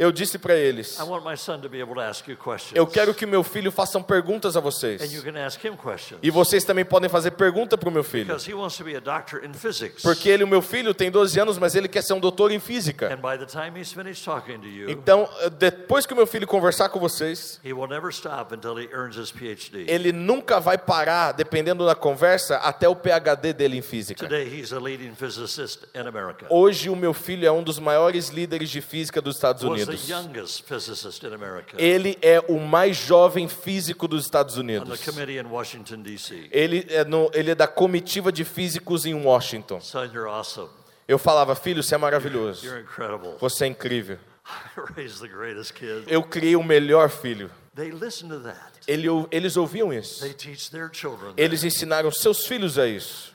Eu 0.00 0.10
disse 0.10 0.38
para 0.38 0.56
eles. 0.56 0.96
Eu 2.74 2.86
quero 2.86 3.12
que 3.12 3.26
meu 3.26 3.44
filho 3.44 3.70
façam 3.70 4.02
perguntas 4.02 4.56
a 4.56 4.60
vocês. 4.60 5.02
E 6.22 6.30
vocês 6.30 6.64
também 6.64 6.86
podem 6.86 7.10
fazer 7.10 7.32
pergunta 7.32 7.76
para 7.76 7.86
o 7.86 7.92
meu 7.92 8.02
filho. 8.02 8.34
Porque 10.02 10.30
ele, 10.30 10.42
o 10.42 10.48
meu 10.48 10.62
filho, 10.62 10.94
tem 10.94 11.10
12 11.10 11.38
anos, 11.38 11.58
mas 11.58 11.74
ele 11.74 11.86
quer 11.86 12.02
ser 12.02 12.14
um 12.14 12.20
doutor 12.20 12.50
em 12.50 12.58
física. 12.58 13.10
Então, 14.88 15.28
eh, 15.40 15.50
depois 15.50 16.06
que 16.06 16.14
o 16.14 16.16
meu 16.16 16.26
filho 16.26 16.46
conversar 16.46 16.88
com 16.88 16.98
vocês, 16.98 17.60
ele 19.86 20.12
nunca 20.12 20.58
vai 20.58 20.78
parar, 20.78 21.32
dependendo 21.32 21.84
da 21.84 21.94
conversa, 21.94 22.56
até 22.56 22.88
o 22.88 22.96
PhD 22.96 23.52
dele 23.52 23.76
em 23.76 23.82
física. 23.82 24.26
Hoje, 26.48 26.88
o 26.88 26.96
meu 26.96 27.12
filho 27.12 27.46
é 27.46 27.52
um 27.52 27.62
dos 27.62 27.78
maiores 27.78 28.30
líderes 28.30 28.70
de 28.70 28.80
física 28.80 29.20
dos 29.20 29.36
Estados 29.36 29.62
the 29.89 29.89
Unidos. 31.72 31.84
Ele 31.90 32.18
é 32.22 32.40
o 32.48 32.58
mais 32.60 32.96
jovem 32.96 33.48
físico 33.48 34.06
dos 34.08 34.24
Estados 34.24 34.56
Unidos. 34.56 34.88
Ele 36.50 36.86
é, 36.88 37.04
no, 37.04 37.30
ele 37.34 37.50
é 37.50 37.54
da 37.54 37.66
comitiva 37.68 38.30
de 38.32 38.44
físicos 38.44 39.06
em 39.06 39.14
Washington. 39.14 39.80
Eu 41.08 41.18
falava, 41.18 41.54
filho, 41.54 41.82
você 41.82 41.94
é 41.94 41.98
maravilhoso. 41.98 42.66
Você 43.40 43.64
é 43.64 43.66
incrível. 43.68 44.18
Eu 46.08 46.22
criei 46.22 46.56
o 46.56 46.62
melhor 46.62 47.08
filho. 47.10 47.50
They 47.74 47.92
listen 47.92 48.28
to 48.30 48.40
that. 48.40 48.80
Ele, 48.88 49.06
eles 49.30 49.56
ouviam 49.56 49.92
isso. 49.92 50.20
They 50.20 50.32
teach 50.32 50.70
their 50.72 50.90
children. 50.92 51.34
that. 51.34 51.40
Eles 51.40 51.62
ensinaram 51.62 52.10
seus 52.10 52.44
filhos 52.44 52.76
a 52.76 52.86
isso. 52.88 53.32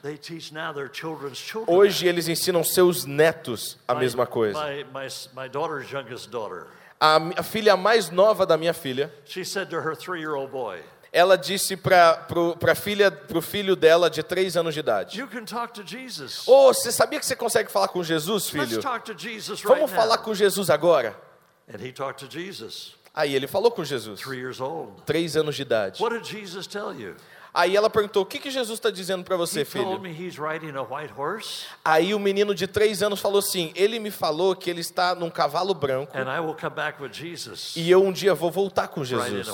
Hoje 1.67 2.05
eles 2.05 2.27
ensinam 2.27 2.61
seus 2.63 3.05
netos 3.05 3.77
a 3.87 3.95
mesma 3.95 4.27
coisa. 4.27 4.59
My, 4.59 4.83
my, 4.83 5.07
my 5.33 5.47
daughter's 5.49 5.89
youngest 5.89 6.29
daughter, 6.29 6.67
A, 6.99 7.43
filha 7.43 7.77
mais 7.77 8.09
nova 8.09 8.45
da 8.45 8.57
minha 8.57 8.73
filha, 8.73 9.13
she 9.25 9.45
said 9.45 9.69
to 9.69 9.77
her 9.77 9.95
three-year-old 9.95 10.51
boy, 10.51 10.79
ela 11.13 11.37
disse 11.37 11.77
para 11.77 12.27
a 12.69 12.75
filha, 12.75 13.09
pro 13.09 13.41
filho 13.41 13.75
dela 13.75 14.09
de 14.09 14.21
três 14.21 14.57
anos 14.57 14.73
de 14.73 14.81
idade: 14.81 15.17
"You 15.17 15.27
can 15.27 15.45
talk 15.45 15.73
to 15.73 15.87
Jesus. 15.87 16.45
Ô, 16.45 16.73
você 16.73 16.91
sabia 16.91 17.19
que 17.19 17.25
você 17.25 17.37
consegue 17.37 17.71
falar 17.71 17.87
com 17.87 18.03
Jesus, 18.03 18.49
filho? 18.49 18.81
talk 18.81 19.05
to 19.05 19.17
Jesus 19.17 19.61
right 19.61 19.67
Vamos 19.79 19.91
now." 19.91 20.01
falar 20.01 20.17
com 20.17 20.33
Jesus 20.33 20.69
agora. 20.69 21.15
And 21.73 21.79
he 21.79 21.91
talked 21.93 22.25
to 22.25 22.29
Jesus, 22.29 22.95
Aí 23.15 23.34
ele 23.34 23.47
falou 23.47 23.71
com 23.71 23.84
Jesus, 23.84 24.21
três 25.06 25.38
anos 25.38 25.56
de 25.56 25.62
idade. 25.62 26.04
What 26.04 26.17
did 26.17 26.28
Jesus 26.28 26.67
tell 26.67 26.91
you? 26.91 27.15
Aí 27.56 27.73
ela 27.73 27.89
perguntou: 27.89 28.23
O 28.23 28.25
que, 28.25 28.38
que 28.38 28.51
Jesus 28.51 28.78
está 28.78 28.91
dizendo 28.91 29.23
para 29.23 29.38
você, 29.38 29.63
filho? 29.63 30.01
Aí 31.86 32.13
o 32.13 32.19
menino 32.19 32.54
de 32.54 32.67
três 32.67 33.01
anos 33.01 33.21
falou 33.21 33.39
assim: 33.39 33.71
Ele 33.73 33.97
me 33.97 34.12
falou 34.12 34.54
que 34.54 34.69
ele 34.69 34.82
está 34.82 35.15
num 35.15 35.30
cavalo 35.30 35.73
branco 35.73 36.12
e 37.75 37.89
eu 37.89 38.04
um 38.04 38.12
dia 38.12 38.34
vou 38.34 38.51
voltar 38.51 38.89
com 38.89 39.06
Jesus 39.06 39.47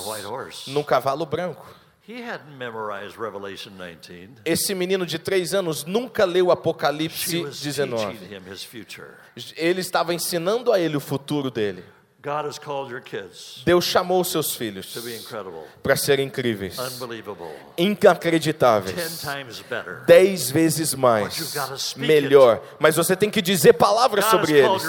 num 0.66 0.82
cavalo 0.82 1.24
branco. 1.24 1.64
He 2.04 2.20
hadn't 2.20 2.56
memorized 2.58 3.16
Revelation 3.16 3.70
19. 3.78 4.42
Esse 4.44 4.74
menino 4.74 5.06
de 5.06 5.20
três 5.20 5.54
anos 5.54 5.84
nunca 5.84 6.24
leu 6.24 6.50
Apocalipse 6.50 7.44
was 7.44 7.60
19. 7.60 8.18
teaching 8.18 8.34
him 8.34 8.52
his 8.52 8.64
future. 8.64 9.10
Ele 9.56 9.80
estava 9.80 10.12
ensinando 10.12 10.72
a 10.72 10.80
ele 10.80 10.96
o 10.96 11.00
futuro 11.00 11.48
dele. 11.48 11.84
Deus 13.64 13.84
chamou 13.84 14.20
os 14.20 14.30
seus 14.30 14.54
filhos 14.54 14.96
para 15.82 15.96
serem 15.96 16.26
incríveis, 16.26 16.76
inacreditáveis, 17.76 19.24
dez 20.06 20.48
vezes 20.48 20.94
mais, 20.94 21.52
melhor. 21.96 22.62
Mas 22.78 22.94
você 22.94 23.16
tem 23.16 23.28
que 23.28 23.42
dizer 23.42 23.72
palavras 23.72 24.24
sobre 24.26 24.52
eles. 24.52 24.82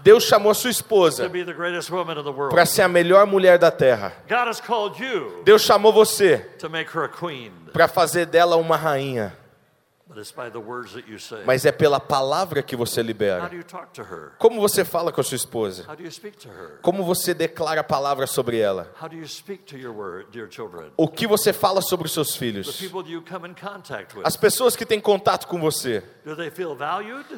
Deus 0.00 0.24
chamou 0.24 0.50
a 0.50 0.54
sua 0.54 0.70
esposa 0.70 1.30
para 2.50 2.66
ser 2.66 2.82
a 2.82 2.88
melhor 2.88 3.26
mulher 3.26 3.58
da 3.58 3.70
terra. 3.70 4.12
Deus 5.44 5.62
chamou 5.62 5.92
você 5.92 6.38
to 6.58 6.68
make 6.68 6.90
her 6.96 7.04
a 7.04 7.08
queen. 7.08 7.52
para 7.72 7.86
fazer 7.86 8.26
dela 8.26 8.56
uma 8.56 8.76
rainha. 8.76 9.45
Mas 11.44 11.64
é 11.64 11.72
pela 11.72 12.00
palavra 12.00 12.62
que 12.62 12.76
você 12.76 13.00
How 13.00 13.06
libera. 13.06 13.48
do 13.48 13.56
you 13.56 13.64
talk 13.64 13.92
to 13.92 14.02
her? 14.02 14.32
Como 14.38 14.60
você 14.60 14.84
fala 14.84 15.12
com 15.12 15.20
a 15.20 15.24
sua 15.24 15.36
esposa? 15.36 15.84
How 15.88 15.96
do 15.96 16.02
you 16.02 16.10
speak 16.10 16.36
to 16.38 16.48
her? 16.48 16.78
Como 16.82 17.04
você 17.04 17.34
declara 17.34 17.80
a 17.80 17.84
palavra 17.84 18.26
sobre 18.26 18.58
ela? 18.58 18.92
O 20.96 21.08
que 21.08 21.26
você 21.26 21.52
fala 21.52 21.80
sobre 21.82 22.06
os 22.06 22.12
seus 22.12 22.36
filhos? 22.36 22.80
As 24.24 24.36
pessoas 24.36 24.76
que 24.76 24.86
têm 24.86 25.00
contato 25.00 25.46
com 25.46 25.60
você, 25.60 26.02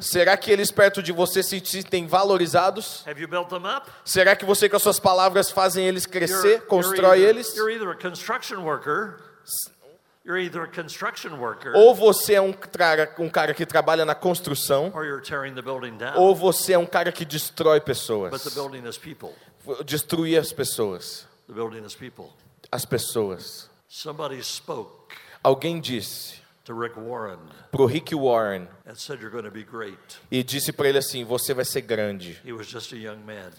será 0.00 0.36
que 0.36 0.50
eles 0.50 0.70
perto 0.70 1.02
de 1.02 1.12
você 1.12 1.42
se 1.42 1.60
sentem 1.64 2.06
valorizados? 2.06 3.04
Será 4.04 4.36
que 4.36 4.44
você 4.44 4.68
com 4.68 4.76
as 4.76 4.82
suas 4.82 5.00
palavras 5.00 5.50
fazem 5.50 5.86
eles 5.86 6.06
crescer, 6.06 6.62
constrói 6.66 7.20
eles? 7.20 7.54
Ou 11.74 11.94
você 11.94 12.34
é 12.34 12.40
um 12.40 12.52
cara, 12.52 13.14
um 13.18 13.28
cara 13.28 13.54
que 13.54 13.64
trabalha 13.64 14.04
na 14.04 14.14
construção, 14.14 14.92
or 14.94 15.04
you're 15.04 15.22
tearing 15.22 15.54
the 15.54 15.62
building 15.62 15.96
down. 15.96 16.16
ou 16.16 16.34
você 16.34 16.74
é 16.74 16.78
um 16.78 16.86
cara 16.86 17.10
que 17.10 17.24
destrói 17.24 17.78
But 17.80 17.84
the 17.86 17.92
pessoas. 17.92 18.54
building 18.54 18.86
is 18.88 18.98
people. 18.98 19.30
Destruir 19.84 20.38
as 20.38 20.52
pessoas. 20.52 21.26
The 21.46 21.54
building 21.54 21.84
is 21.84 21.94
people. 21.94 22.26
As 22.70 22.84
pessoas. 22.84 23.70
Somebody 23.88 24.42
spoke 24.42 25.14
Alguém 25.42 25.80
disse 25.80 26.34
Warren 26.96 27.38
pro 27.70 27.86
Rick 27.86 28.14
Warren 28.14 28.66
e 30.30 30.42
disse 30.42 30.72
para 30.72 30.88
ele 30.88 30.98
assim: 30.98 31.24
"Você 31.24 31.52
vai 31.54 31.64
ser 31.64 31.82
grande". 31.82 32.40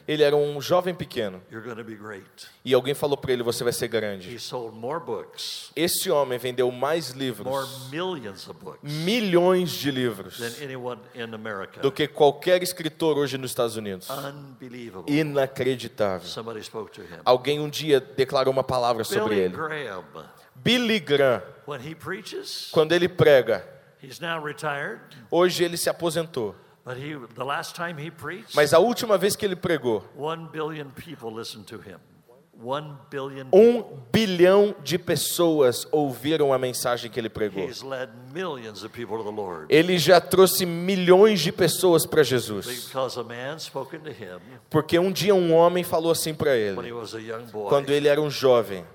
Ele 0.08 0.24
era 0.24 0.36
um 0.36 0.60
jovem 0.62 0.94
pequeno. 0.94 1.42
E 2.66 2.74
alguém 2.74 2.94
falou 2.94 3.18
para 3.18 3.32
ele: 3.34 3.44
"Você 3.44 3.64
vai 3.64 3.74
ser 3.74 3.88
grande". 3.88 4.30
Esse 5.76 6.10
homem 6.10 6.38
vendeu 6.40 6.72
mais 6.72 7.10
livros, 7.12 7.48
milhões 8.82 9.72
de 9.72 9.92
livros, 9.92 10.40
do 11.82 11.92
que 11.92 12.08
qualquer 12.08 12.62
escritor 12.64 13.18
hoje 13.18 13.38
nos 13.38 13.52
Estados 13.52 13.76
Unidos. 13.76 14.08
Inacreditável. 15.08 16.28
Alguém 17.26 17.60
um 17.60 17.70
dia 17.70 18.00
declarou 18.00 18.52
uma 18.52 18.64
palavra 18.64 19.04
sobre 19.04 19.36
ele. 19.38 19.56
Billy 20.56 21.00
Graham, 21.00 21.42
when 21.70 21.80
he 21.80 21.94
preaches, 21.94 22.70
quando 22.72 22.94
ele 22.94 23.08
prega, 23.08 23.64
he's 24.02 24.20
now 24.20 24.44
retired, 24.44 25.00
hoje 25.32 25.64
ele 25.64 25.78
se 25.78 25.90
aposentou. 25.90 26.56
but 26.84 26.98
he, 26.98 27.14
the 27.36 27.46
last 27.46 27.76
time 27.76 27.98
he 27.98 28.10
preached, 28.10 28.56
Mas 28.56 28.74
a 28.74 28.80
última 28.80 29.18
vez 29.18 29.36
que 29.36 29.46
ele 29.46 29.56
pregou, 29.56 30.04
one 30.16 30.48
billion 30.52 30.90
people 30.92 31.32
listened 31.32 31.68
to 31.68 31.78
him. 31.78 32.00
Um 33.54 33.84
bilhão 34.12 34.76
de 34.84 34.98
pessoas 34.98 35.88
ouviram 35.92 36.52
a 36.52 36.58
mensagem 36.58 37.10
que 37.10 37.20
ele 37.20 37.30
pregou. 37.30 37.70
Ele 39.70 39.98
já 39.98 40.20
trouxe 40.20 40.66
milhões 40.66 41.40
de 41.40 41.52
pessoas 41.52 42.06
para 42.06 42.22
Jesus. 42.22 42.92
Porque 44.70 45.00
um 45.00 45.12
dia 45.12 45.34
um 45.34 45.54
homem 45.54 45.84
falou 45.84 46.12
assim 46.12 46.34
para 46.34 46.56
ele, 46.56 46.92
quando 47.70 47.90
ele 47.92 48.08
era 48.08 48.22
um 48.22 48.30
jovem: 48.30 48.86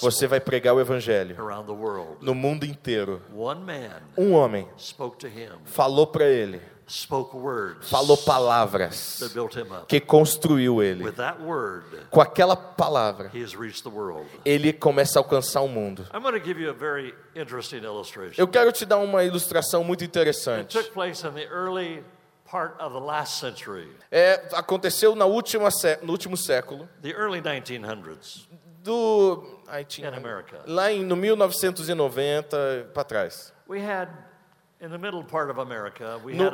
Você 0.00 0.26
vai 0.26 0.40
pregar 0.40 0.74
o 0.74 0.80
evangelho 0.80 1.36
no 2.20 2.34
mundo 2.34 2.64
inteiro. 2.64 3.22
Um 4.16 4.32
homem 4.32 4.68
spoke 4.76 5.16
to 5.16 5.28
him, 5.28 5.48
falou 5.64 6.06
para 6.06 6.26
ele, 6.26 6.60
falou 7.82 8.16
palavras 8.16 9.18
that 9.20 9.34
built 9.34 9.54
him 9.54 9.72
up. 9.72 9.86
que 9.86 10.00
construiu 10.00 10.82
ele. 10.82 11.04
With 11.04 11.12
that 11.16 11.40
word, 11.42 11.84
Com 12.10 12.20
aquela 12.20 12.56
palavra, 12.56 13.30
he 13.34 13.42
has 13.42 13.54
reached 13.54 13.82
the 13.82 13.90
world. 13.90 14.26
ele 14.44 14.72
começa 14.72 15.18
a 15.18 15.20
alcançar 15.20 15.60
o 15.60 15.68
mundo. 15.68 16.06
Eu 18.36 18.48
quero 18.48 18.72
te 18.72 18.84
dar 18.84 18.96
uma 18.98 19.22
ilustração 19.24 19.84
muito 19.84 20.02
It 20.02 20.10
interessante. 20.10 20.78
É, 24.10 24.48
aconteceu 24.54 25.14
na 25.14 25.26
última 25.26 25.68
no 26.02 26.12
último 26.12 26.36
século, 26.36 26.88
the 27.02 27.10
early 27.10 27.40
1900s. 27.42 28.48
do 28.82 29.44
lá 30.66 30.90
em 30.90 31.04
no 31.04 31.14
1990 31.16 32.90
para 32.94 33.04
trás. 33.04 33.52
We 33.68 33.80
had, 33.80 34.08
No- 34.80 36.50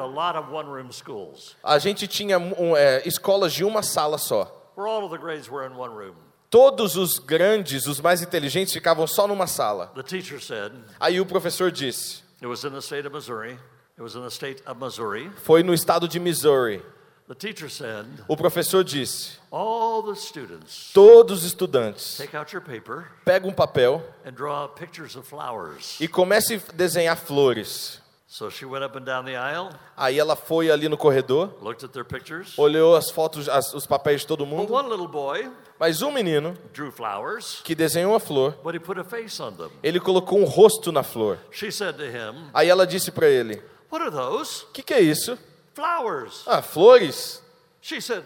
a 1.63 1.79
gente 1.79 2.07
tinha 2.09 2.39
um, 2.39 2.77
é, 2.77 3.03
escolas 3.07 3.53
de 3.53 3.65
uma 3.65 3.83
sala 3.83 4.19
só. 4.19 4.73
where 4.77 4.89
all 4.89 5.05
of 5.05 5.11
the 5.11 5.19
grades 5.19 5.49
were 5.49 5.65
in 5.65 5.77
one 5.77 5.93
room. 5.95 6.15
Todos 6.51 6.97
os 6.97 7.19
grandes, 7.19 7.87
os 7.87 8.01
mais 8.01 8.23
inteligentes, 8.23 8.73
ficavam 8.73 9.07
só 9.07 9.27
numa 9.27 9.47
sala. 9.47 9.89
The 9.95 10.03
teacher 10.03 10.41
said, 10.41 10.73
Aí 11.01 11.21
o 11.21 11.27
professor 11.27 11.71
disse: 11.71 12.23
it 12.41 12.47
was 12.47 12.65
in 12.65 12.71
the 12.71 12.81
state 12.81 13.07
of 13.07 13.13
Missouri. 13.15 13.59
It 13.97 14.03
was 14.03 14.15
in 14.15 14.23
the 14.23 14.31
state 14.31 14.63
of 14.67 14.79
Missouri. 14.81 15.31
foi 15.45 15.63
no 15.63 15.75
estado 15.75 16.09
de 16.09 16.19
Missouri. 16.19 16.83
The 17.27 17.35
teacher 17.35 17.71
said, 17.71 18.07
O 18.29 18.37
professor 18.37 18.85
disse: 18.85 19.39
all 19.51 20.03
the 20.03 20.15
students 20.15 20.91
todos 20.93 21.39
os 21.39 21.45
estudantes, 21.45 22.19
take 22.19 22.37
out 22.37 22.53
your 22.55 22.63
paper 22.63 23.07
pega 23.25 23.47
um 23.49 23.53
papel 23.53 24.03
and 24.27 24.33
draw 24.33 24.69
pictures 24.69 25.17
of 25.17 25.27
flowers. 25.27 25.97
e 26.01 26.07
comece 26.07 26.55
a 26.69 26.73
desenhar 26.73 27.17
flores. 27.17 28.01
So 28.37 28.51
she 28.51 28.65
went 28.65 28.85
up 28.85 28.97
and 28.99 29.05
down 29.05 29.25
the 29.25 29.37
aisle, 29.37 29.71
Aí 29.97 30.19
ela 30.19 30.35
foi 30.35 30.69
ali 30.69 30.89
no 30.89 30.97
corredor, 30.97 31.55
looked 31.63 31.85
at 31.85 31.93
their 31.93 32.05
pictures. 32.05 32.59
olhou 32.59 32.97
as 32.97 33.09
fotos, 33.09 33.49
as- 33.49 33.73
os 33.73 33.87
papéis 33.87 34.23
de 34.23 34.27
todo 34.27 34.45
But 34.45 34.53
mundo. 34.57 34.73
one 34.75 34.89
little 34.89 35.07
boy 35.07 35.49
Mas 35.79 36.03
um 36.03 36.11
menino 36.11 36.57
drew 36.73 36.91
flowers, 36.91 37.61
que 37.63 37.77
desenhou 37.77 38.11
uma 38.13 38.19
flor, 38.19 38.57
but 38.65 38.75
he 38.75 38.81
put 38.81 38.99
a 38.99 39.05
face 39.05 39.41
on 39.41 39.53
them. 39.53 39.71
ele 39.85 40.01
colocou 40.01 40.41
um 40.41 40.45
rosto 40.45 40.91
na 40.91 41.05
flor. 41.05 41.39
She 41.53 41.71
said 41.71 41.97
to 41.97 42.03
him, 42.05 42.49
Aí 42.53 42.69
ela 42.69 42.85
disse 42.85 43.13
para 43.13 43.29
ele: 43.29 43.63
What 43.89 44.05
are 44.05 44.11
those? 44.11 44.65
"O 44.65 44.73
que, 44.73 44.83
que 44.83 44.93
é 44.95 45.01
isso?" 45.01 45.39
Flowers. 45.73 46.43
Ah, 46.45 46.61
flores. 46.61 47.41
She 47.81 48.01
said, 48.01 48.25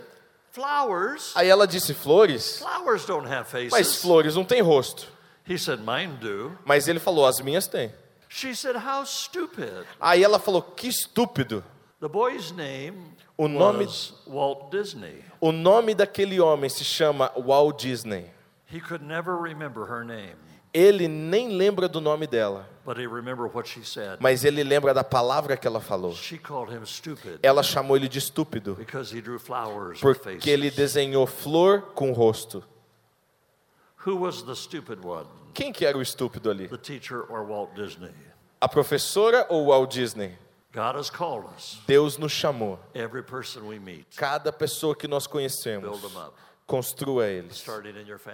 Flowers? 0.52 1.32
Aí 1.34 1.48
ela 1.48 1.66
disse: 1.66 1.92
"Flores? 1.92 2.58
Flowers 2.60 3.04
don't 3.04 3.26
have 3.28 3.46
Mas 3.52 3.70
faces. 3.88 4.00
flores 4.00 4.34
não 4.34 4.44
têm 4.44 4.62
rosto." 4.62 5.06
He 5.46 5.58
said, 5.58 5.80
Mine 5.80 6.14
do. 6.16 6.52
Mas 6.64 6.88
ele 6.88 6.98
falou: 6.98 7.26
"As 7.26 7.40
minhas 7.40 7.66
têm." 7.66 7.92
She 8.28 8.54
said, 8.54 8.76
How 8.76 9.04
stupid. 9.04 9.86
Aí 10.00 10.22
ela 10.22 10.38
falou: 10.38 10.62
"Que 10.62 10.88
estúpido." 10.88 11.64
The 12.00 12.08
boy's 12.08 12.52
name 12.52 13.12
O 13.36 13.48
nome- 13.48 13.84
was 13.86 14.14
Walt 14.26 14.70
Disney. 14.70 15.24
O 15.40 15.50
nome 15.52 15.94
daquele 15.94 16.38
homem 16.40 16.68
se 16.68 16.84
chama 16.84 17.32
Walt 17.36 17.82
Disney. 17.82 18.26
He 18.70 18.80
could 18.80 19.02
never 19.02 19.36
remember 19.36 19.86
her 19.86 20.04
name, 20.04 20.36
Ele 20.74 21.08
nem 21.08 21.48
lembra 21.56 21.88
do 21.88 22.00
nome 22.00 22.26
dela, 22.26 22.68
but 22.84 22.98
he 22.98 23.06
what 23.06 23.66
she 23.66 23.82
said. 23.82 24.18
mas 24.20 24.44
ele 24.44 24.62
lembra 24.62 24.92
da 24.92 25.02
palavra 25.02 25.56
que 25.56 25.66
ela 25.66 25.80
falou. 25.80 26.12
She 26.14 26.36
called 26.36 26.70
him 26.70 26.84
stupid 26.84 27.40
Ela 27.42 27.62
chamou 27.62 27.96
ele 27.96 28.06
de 28.08 28.18
estúpido, 28.18 28.74
because 28.74 29.10
he 29.16 29.22
drew 29.22 29.38
flowers 29.38 30.02
with 30.02 30.18
faces. 30.18 30.34
porque 30.40 30.50
ele 30.50 30.70
desenhou 30.70 31.26
flor 31.26 31.80
com 31.94 32.12
rosto. 32.12 32.62
Who 34.06 34.16
was 34.16 34.42
the 34.42 34.54
stupid 34.54 35.02
one? 35.04 35.26
Quem 35.58 35.72
que 35.72 35.84
era 35.84 35.98
o 35.98 36.00
estúpido 36.00 36.48
ali? 36.48 36.70
A 38.60 38.68
professora 38.68 39.44
ou 39.48 39.64
o 39.64 39.66
Walt 39.70 39.90
Disney? 39.90 40.38
Deus 41.84 42.16
nos 42.16 42.30
chamou. 42.30 42.78
Cada 44.16 44.52
pessoa 44.52 44.94
que 44.94 45.08
nós 45.08 45.26
conhecemos, 45.26 46.00
construa 46.64 47.26
eles. 47.26 47.64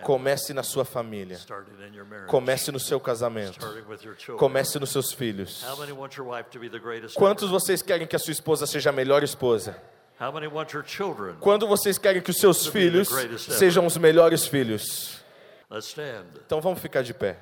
Comece 0.03 0.53
na 0.53 0.63
sua 0.63 0.85
família. 0.85 1.41
Comece 2.27 2.71
no 2.71 2.79
seu 2.79 3.01
casamento. 3.01 3.59
Comece 4.37 4.79
nos 4.79 4.91
seus 4.91 5.11
filhos. 5.11 5.65
Quantos 7.15 7.49
vocês 7.49 7.81
querem 7.81 8.07
que 8.07 8.17
a 8.17 8.19
sua 8.19 8.33
esposa 8.33 8.67
seja 8.67 8.91
a 8.91 8.93
melhor 8.93 9.23
esposa? 9.23 9.83
Quando 11.41 11.67
vocês 11.67 11.97
querem 11.97 12.21
que 12.21 12.31
os 12.31 12.37
seus 12.37 12.67
filhos 12.67 13.09
sejam 13.41 13.87
os 13.87 13.97
melhores 13.97 14.47
filhos? 14.47 15.24
Então 16.47 16.61
vamos 16.61 16.81
ficar 16.81 17.03
de 17.03 17.15
pé. 17.15 17.39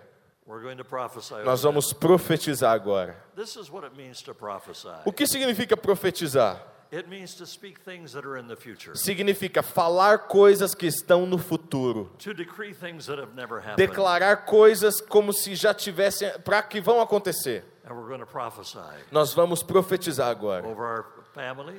We're 0.47 0.63
going 0.63 0.77
to 0.77 0.85
prophesy. 0.85 1.35
over 1.35 1.45
Nós 1.45 1.63
vamos 1.63 1.93
profetizar 1.93 2.73
agora. 2.73 3.13
them. 3.35 3.45
This 3.45 3.57
is 3.57 3.71
what 3.71 3.87
it 3.87 3.97
means 3.97 4.23
to 4.23 4.35
prophesy. 4.35 4.89
O 5.05 5.13
que 5.13 5.27
significa 5.27 5.77
profetizar? 5.77 6.61
It 6.93 7.09
means 7.09 7.35
to 7.37 7.47
speak 7.47 7.81
things 7.81 8.13
that 8.13 8.27
are 8.27 8.37
in 8.39 8.49
the 8.49 8.57
future, 8.57 8.95
Significa 8.95 9.63
falar 9.63 10.27
coisas 10.29 10.75
que 10.75 10.87
estão 10.87 11.25
no 11.25 11.39
futuro. 11.39 12.11
to 12.19 12.35
decree 12.35 12.75
things 12.75 13.07
that 13.07 13.19
have 13.19 13.35
never 13.35 13.61
happened. 13.61 13.77
Declarar 13.79 14.45
coisas 14.45 15.01
como 15.01 15.33
se 15.33 15.55
já 15.55 15.73
tivessem, 15.73 16.31
para 16.41 16.63
que 16.63 16.81
vão 16.83 17.01
acontecer. 17.01 17.65
And 17.89 17.95
we're 17.95 18.09
going 18.09 18.21
to 18.21 18.27
prophesy 18.27 18.79
Nós 19.11 19.33
vamos 19.33 19.63
profetizar 19.63 20.29
agora. 20.29 20.67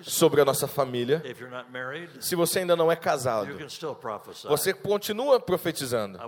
Sobre 0.03 0.41
a 0.41 0.45
nossa 0.45 0.67
família. 0.67 1.21
Se 2.19 2.35
você 2.35 2.59
ainda 2.59 2.75
não 2.75 2.91
é 2.91 2.95
casado, 2.95 3.47
você 4.49 4.73
continua 4.73 5.39
profetizando. 5.39 6.19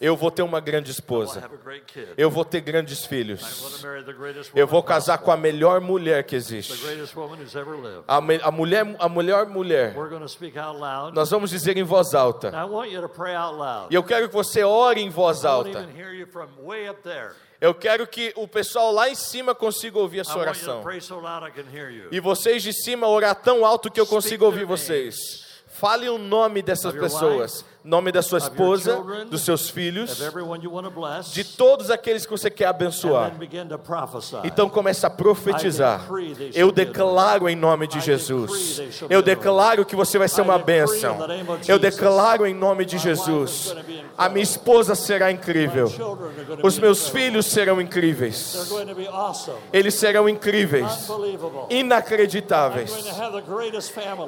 Eu 0.00 0.16
vou 0.16 0.30
ter 0.30 0.42
uma 0.42 0.60
grande 0.60 0.90
esposa. 0.90 1.40
Eu 2.16 2.30
vou 2.30 2.44
ter 2.44 2.60
grandes 2.60 3.04
filhos. 3.06 3.40
Eu 4.54 4.66
vou 4.66 4.82
casar 4.82 5.18
com 5.18 5.30
a 5.32 5.36
melhor 5.36 5.80
mulher 5.80 6.22
que 6.24 6.36
existe. 6.36 6.72
A, 8.06 8.20
me- 8.20 8.40
a 8.42 8.50
mulher, 8.50 8.96
a 8.98 9.08
melhor 9.08 9.46
mulher. 9.46 9.94
Nós 11.14 11.30
vamos 11.30 11.50
dizer 11.50 11.76
em 11.76 11.82
voz 11.82 12.14
alta. 12.14 12.48
I 12.48 12.64
want 12.68 12.90
you 12.92 13.00
to 13.02 13.08
pray 13.08 13.34
out 13.34 13.56
loud. 13.56 13.88
E 13.90 13.94
eu 13.94 14.02
quero 14.02 14.28
que 14.28 14.34
você 14.34 14.62
ore 14.62 15.00
em 15.00 15.10
voz 15.10 15.44
alta. 15.44 15.88
Eu 17.60 17.74
quero 17.74 18.06
que 18.06 18.32
o 18.36 18.46
pessoal 18.46 18.92
lá 18.92 19.08
em 19.08 19.16
cima 19.16 19.52
consiga 19.54 19.98
ouvir 19.98 20.20
a 20.20 20.22
I 20.22 20.24
sua 20.24 20.36
want 20.36 20.56
you 20.56 20.64
to 20.64 20.70
oração. 20.70 20.82
E 22.12 22.20
vocês 22.20 22.62
de 22.62 22.72
cima 22.72 23.08
orar 23.08 23.34
tão 23.34 23.66
alto 23.66 23.90
que 23.90 24.00
eu 24.00 24.06
consiga 24.06 24.44
ouvir 24.44 24.64
vocês. 24.64 25.46
Fale 25.66 26.08
o 26.08 26.18
nome 26.18 26.62
dessas 26.62 26.92
pessoas, 26.92 27.64
nome 27.88 28.12
da 28.12 28.20
sua 28.20 28.38
esposa, 28.38 29.02
dos 29.30 29.40
seus 29.40 29.70
filhos, 29.70 30.20
de 31.32 31.42
todos 31.42 31.90
aqueles 31.90 32.26
que 32.26 32.30
você 32.30 32.50
quer 32.50 32.66
abençoar. 32.66 33.32
Então 34.44 34.68
comece 34.68 35.06
a 35.06 35.10
profetizar. 35.10 36.06
Eu 36.54 36.70
declaro 36.70 37.48
em 37.48 37.56
nome 37.56 37.86
de 37.86 37.98
Jesus. 38.00 38.82
Eu 39.08 39.22
declaro 39.22 39.86
que 39.86 39.96
você 39.96 40.18
vai 40.18 40.28
ser 40.28 40.42
uma 40.42 40.58
bênção. 40.58 41.16
Eu 41.66 41.78
declaro 41.78 42.46
em 42.46 42.52
nome 42.52 42.84
de 42.84 42.98
Jesus. 42.98 43.74
A 44.18 44.28
minha 44.28 44.42
esposa 44.42 44.94
será 44.94 45.32
incrível. 45.32 45.90
Os 46.62 46.78
meus 46.78 47.08
filhos 47.08 47.46
serão 47.46 47.80
incríveis. 47.80 48.70
Eles 49.72 49.94
serão 49.94 50.28
incríveis. 50.28 51.08
Inacreditáveis. 51.70 52.92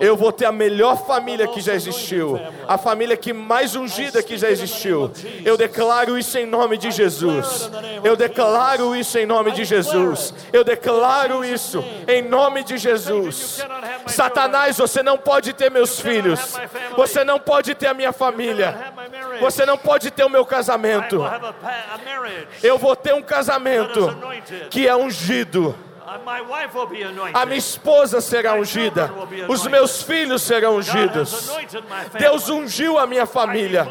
Eu 0.01 0.17
vou 0.17 0.33
ter 0.33 0.47
a 0.47 0.53
melhor 0.53 1.05
família 1.07 1.47
que 1.47 1.61
já 1.61 1.75
existiu, 1.75 2.41
a 2.67 2.79
família 2.79 3.17
que 3.17 3.35
mais 3.51 3.75
ungida 3.75 4.23
que 4.23 4.39
já 4.39 4.49
existiu. 4.49 5.11
Eu 5.45 5.57
declaro 5.57 6.17
isso 6.17 6.39
em 6.39 6.47
nome 6.47 6.79
de 6.79 6.93
Jesus. 6.93 7.69
Eu 8.05 8.15
declaro 8.15 8.95
isso 8.95 9.19
em 9.19 9.27
nome 9.27 9.51
de 9.51 9.65
Jesus. 9.65 10.33
Eu 10.53 10.63
declaro 10.63 11.45
isso 11.45 11.85
em 12.07 12.23
nome 12.23 12.63
de 12.63 12.79
Jesus. 12.79 13.67
Satanás, 14.07 14.79
você 14.79 15.03
não 15.03 15.19
pode 15.19 15.53
ter 15.53 15.69
meus 15.69 15.99
filhos. 15.99 16.55
Você 16.97 17.25
não 17.25 17.41
pode 17.41 17.75
ter 17.75 17.89
a 17.89 17.95
minha 17.95 18.13
família. 18.13 18.93
Você 19.41 19.67
não 19.67 19.77
pode 19.77 20.13
ter 20.13 20.23
o 20.23 20.31
meu 20.31 20.47
casamento. 20.47 21.21
Eu 22.63 22.79
vou 22.79 22.95
ter 22.95 23.15
um 23.15 23.23
casamento 23.23 24.17
que 24.71 24.87
é 24.87 24.95
ungido. 24.95 25.75
Uh. 26.11 27.31
A 27.35 27.47
minha 27.47 27.59
esposa 27.59 28.21
será 28.21 28.55
ungida. 28.55 29.11
Os 29.49 29.67
meus 29.67 30.03
filhos 30.03 30.43
serão 30.43 30.77
ungidos. 30.77 31.51
Deus 32.19 32.49
ungiu 32.49 32.99
a 32.99 33.07
minha 33.07 33.27
família. 33.27 33.87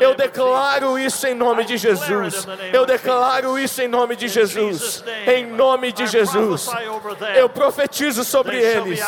Eu 0.00 0.14
declaro 0.14 0.96
isso 0.98 1.26
em 1.26 1.34
nome 1.34 1.64
de 1.64 1.76
Jesus. 1.76 2.46
Eu 2.72 2.86
declaro 2.86 3.58
isso 3.58 3.82
em 3.82 3.88
nome 3.88 4.14
de 4.14 4.28
Jesus. 4.28 5.02
Em 5.26 5.46
nome 5.46 5.90
de 5.90 6.06
Jesus. 6.06 6.68
Eu 7.34 7.48
profetizo 7.48 8.22
sobre 8.22 8.62
eles. 8.62 9.00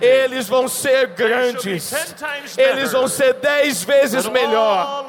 Eles 0.00 0.48
vão 0.48 0.68
ser 0.68 1.08
grandes. 1.08 1.92
Eles 2.56 2.92
vão 2.92 3.08
ser 3.08 3.34
dez 3.34 3.82
vezes 3.82 4.26
melhor 4.26 5.04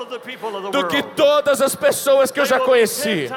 do 0.71 0.87
que 0.87 1.01
todas 1.01 1.61
as 1.61 1.73
pessoas 1.75 2.31
que 2.31 2.39
eu 2.39 2.45
já 2.45 2.59
conheci. 2.59 3.29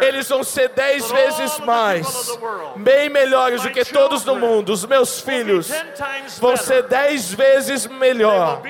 Eles 0.00 0.28
vão 0.28 0.42
ser 0.42 0.70
dez 0.70 1.10
vezes 1.10 1.58
mais, 1.58 2.06
bem 2.86 3.08
melhores 3.08 3.62
do 3.62 3.70
que 3.70 3.84
todos 3.84 4.24
no 4.24 4.36
mundo. 4.36 4.72
Os 4.72 4.86
meus 4.86 5.20
filhos 5.20 5.68
vão 6.38 6.56
ser 6.56 6.84
dez 6.84 7.34
vezes 7.34 7.84
melhor. 7.88 8.62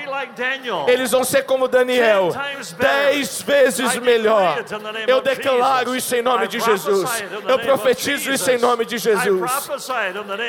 Eles 0.87 1.11
vão 1.11 1.23
ser 1.23 1.43
como 1.43 1.67
Daniel, 1.67 2.31
dez 2.79 3.43
vezes 3.43 3.95
melhor. 3.97 4.57
Eu 5.05 5.21
declaro 5.21 5.95
isso 5.95 6.15
em 6.15 6.23
nome 6.23 6.47
de 6.47 6.59
Jesus. 6.59 7.23
Eu 7.47 7.59
profetizo 7.59 8.31
isso 8.31 8.49
em 8.49 8.57
nome 8.57 8.85
de 8.85 8.97
Jesus. 8.97 9.69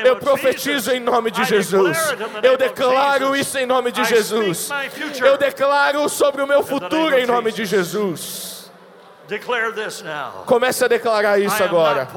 Eu 0.03 0.17
profetizo 0.17 0.91
em 0.91 1.01
nome 1.01 1.31
de 1.31 1.45
Jesus. 1.45 1.99
Eu 2.43 2.57
declaro 2.57 3.37
isso 3.37 3.59
em 3.59 3.67
nome 3.67 3.93
de 3.93 4.03
Jesus. 4.05 4.71
Eu 5.23 5.37
declaro 5.37 6.09
sobre 6.09 6.41
o 6.41 6.47
meu 6.47 6.63
futuro 6.63 7.19
em 7.19 7.27
nome 7.27 7.53
de 7.53 7.67
Jesus. 7.67 8.48
Declare 9.29 9.73
this 9.73 10.03
now. 10.03 10.43
Comece 10.47 10.83
a 10.83 10.89
declarar 10.89 11.39
isso 11.39 11.63
agora. 11.63 12.09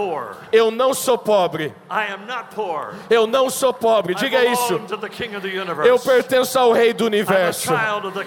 Eu 0.49 0.71
não 0.71 0.93
sou 0.93 1.17
pobre. 1.17 1.73
Eu 3.09 3.27
não 3.27 3.49
sou 3.49 3.73
pobre. 3.73 4.15
Diga 4.15 4.45
isso. 4.45 4.81
Eu 5.83 5.99
pertenço 5.99 6.57
ao 6.57 6.71
Rei 6.71 6.93
do 6.93 7.05
Universo. 7.05 7.73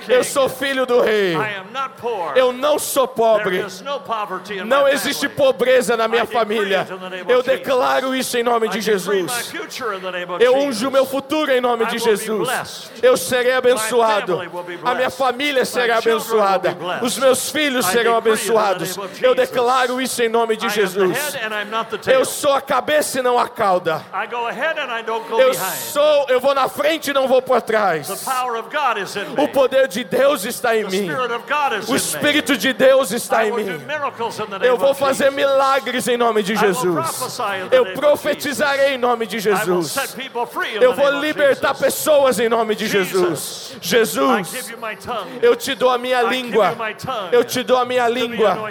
Eu 0.07 0.23
sou 0.23 0.51
filho 0.51 0.85
do 0.85 1.01
Rei. 1.01 1.35
Eu 2.37 2.53
não 2.53 2.79
sou 2.79 3.09
pobre. 3.09 3.64
Não 4.66 4.87
existe 4.87 5.31
pobreza 5.31 5.97
na 5.97 6.07
minha 6.07 6.27
família. 6.27 6.87
Eu 7.27 7.42
declaro 7.42 8.14
isso 8.14 8.37
em 8.37 8.42
nome 8.42 8.68
de 8.68 8.83
Jesus. 8.83 9.51
Eu 10.40 10.57
unjo 10.57 10.90
meu 10.90 11.07
futuro 11.07 11.51
em 11.51 11.61
nome 11.61 11.87
de 11.87 11.99
Jesus. 11.99 12.90
Eu 13.03 13.16
serei 13.16 13.55
abençoado. 13.55 14.38
A 14.85 14.94
minha 14.94 15.11
família 15.11 15.64
será 15.64 15.97
abençoada. 15.97 16.77
Os 17.01 17.16
meus 17.16 17.51
filhos 17.51 17.87
serão 17.87 18.14
abençoados. 18.14 18.74
Eu 19.23 19.35
declaro 19.35 20.01
isso 20.01 20.23
em 20.23 20.29
nome 20.29 20.57
de 20.57 20.69
Jesus. 20.69 21.37
Eu 22.07 22.25
sou 22.25 22.53
a 22.53 22.61
cabeça 22.61 23.19
e 23.19 23.23
não 23.23 23.39
a 23.39 23.49
cauda. 23.49 24.03
Eu 25.39 25.55
sou, 25.55 26.27
eu 26.29 26.41
vou 26.41 26.55
na 26.55 26.69
frente 26.69 27.11
e 27.11 27.13
não 27.13 27.27
vou 27.29 27.43
por 27.43 27.61
trás. 27.63 28.09
O 29.37 29.49
poder 29.49 29.89
de 29.89 30.05
Deus 30.05 30.45
está 30.45 30.77
em 30.77 30.85
mim. 30.85 31.09
O 31.89 31.97
Espírito 31.97 32.57
de 32.57 32.73
Deus 32.73 33.11
está 33.13 33.47
em 33.47 33.53
mim. 33.53 33.81
Eu 34.63 34.77
vou 34.77 34.95
fazer 34.95 35.31
milagres 35.31 36.09
em 36.09 36.17
nome 36.17 36.43
de 36.43 36.57
Jesus. 36.57 36.95
Eu 37.71 37.93
profetizarei 37.95 38.95
em 38.95 38.99
nome 38.99 39.27
de 39.27 39.39
Jesus. 39.39 39.97
Eu 40.81 40.95
vou 40.95 41.11
libertar 41.21 41.75
pessoas 41.75 42.39
em 42.39 42.49
nome 42.49 42.75
de 42.75 42.87
Jesus. 42.87 43.77
Jesus. 43.81 44.73
Eu 45.43 45.57
te 45.57 45.75
dou 45.75 45.91
a 45.91 45.99
minha 45.99 46.23
língua. 46.23 46.77
Eu 47.33 47.45
te 47.45 47.63
dou 47.63 47.77
a 47.77 47.85
minha 47.85 48.09
língua 48.09 48.63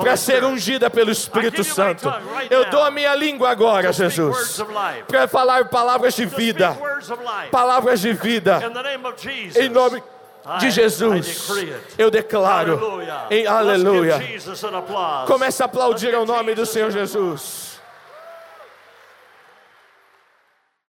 para 0.00 0.16
ser 0.16 0.44
ungida 0.44 0.90
pelo 0.90 1.10
Espírito 1.10 1.62
Santo. 1.64 2.12
Eu 2.50 2.64
dou 2.66 2.82
a 2.82 2.90
minha 2.90 3.14
língua 3.14 3.50
agora, 3.50 3.92
Jesus, 3.92 4.62
para 5.06 5.28
falar 5.28 5.68
palavras 5.68 6.14
de 6.14 6.26
vida. 6.26 6.76
Palavras 7.50 8.00
de 8.00 8.12
vida. 8.12 8.60
Em 9.56 9.68
nome 9.68 10.02
de 10.58 10.70
Jesus. 10.70 11.48
Eu 11.96 12.10
declaro. 12.10 13.02
Em 13.30 13.46
aleluia. 13.46 14.20
Comece 15.26 15.62
a 15.62 15.66
aplaudir 15.66 16.14
ao 16.14 16.24
nome 16.24 16.54
do 16.54 16.64
Senhor 16.64 16.90
Jesus. 16.90 17.67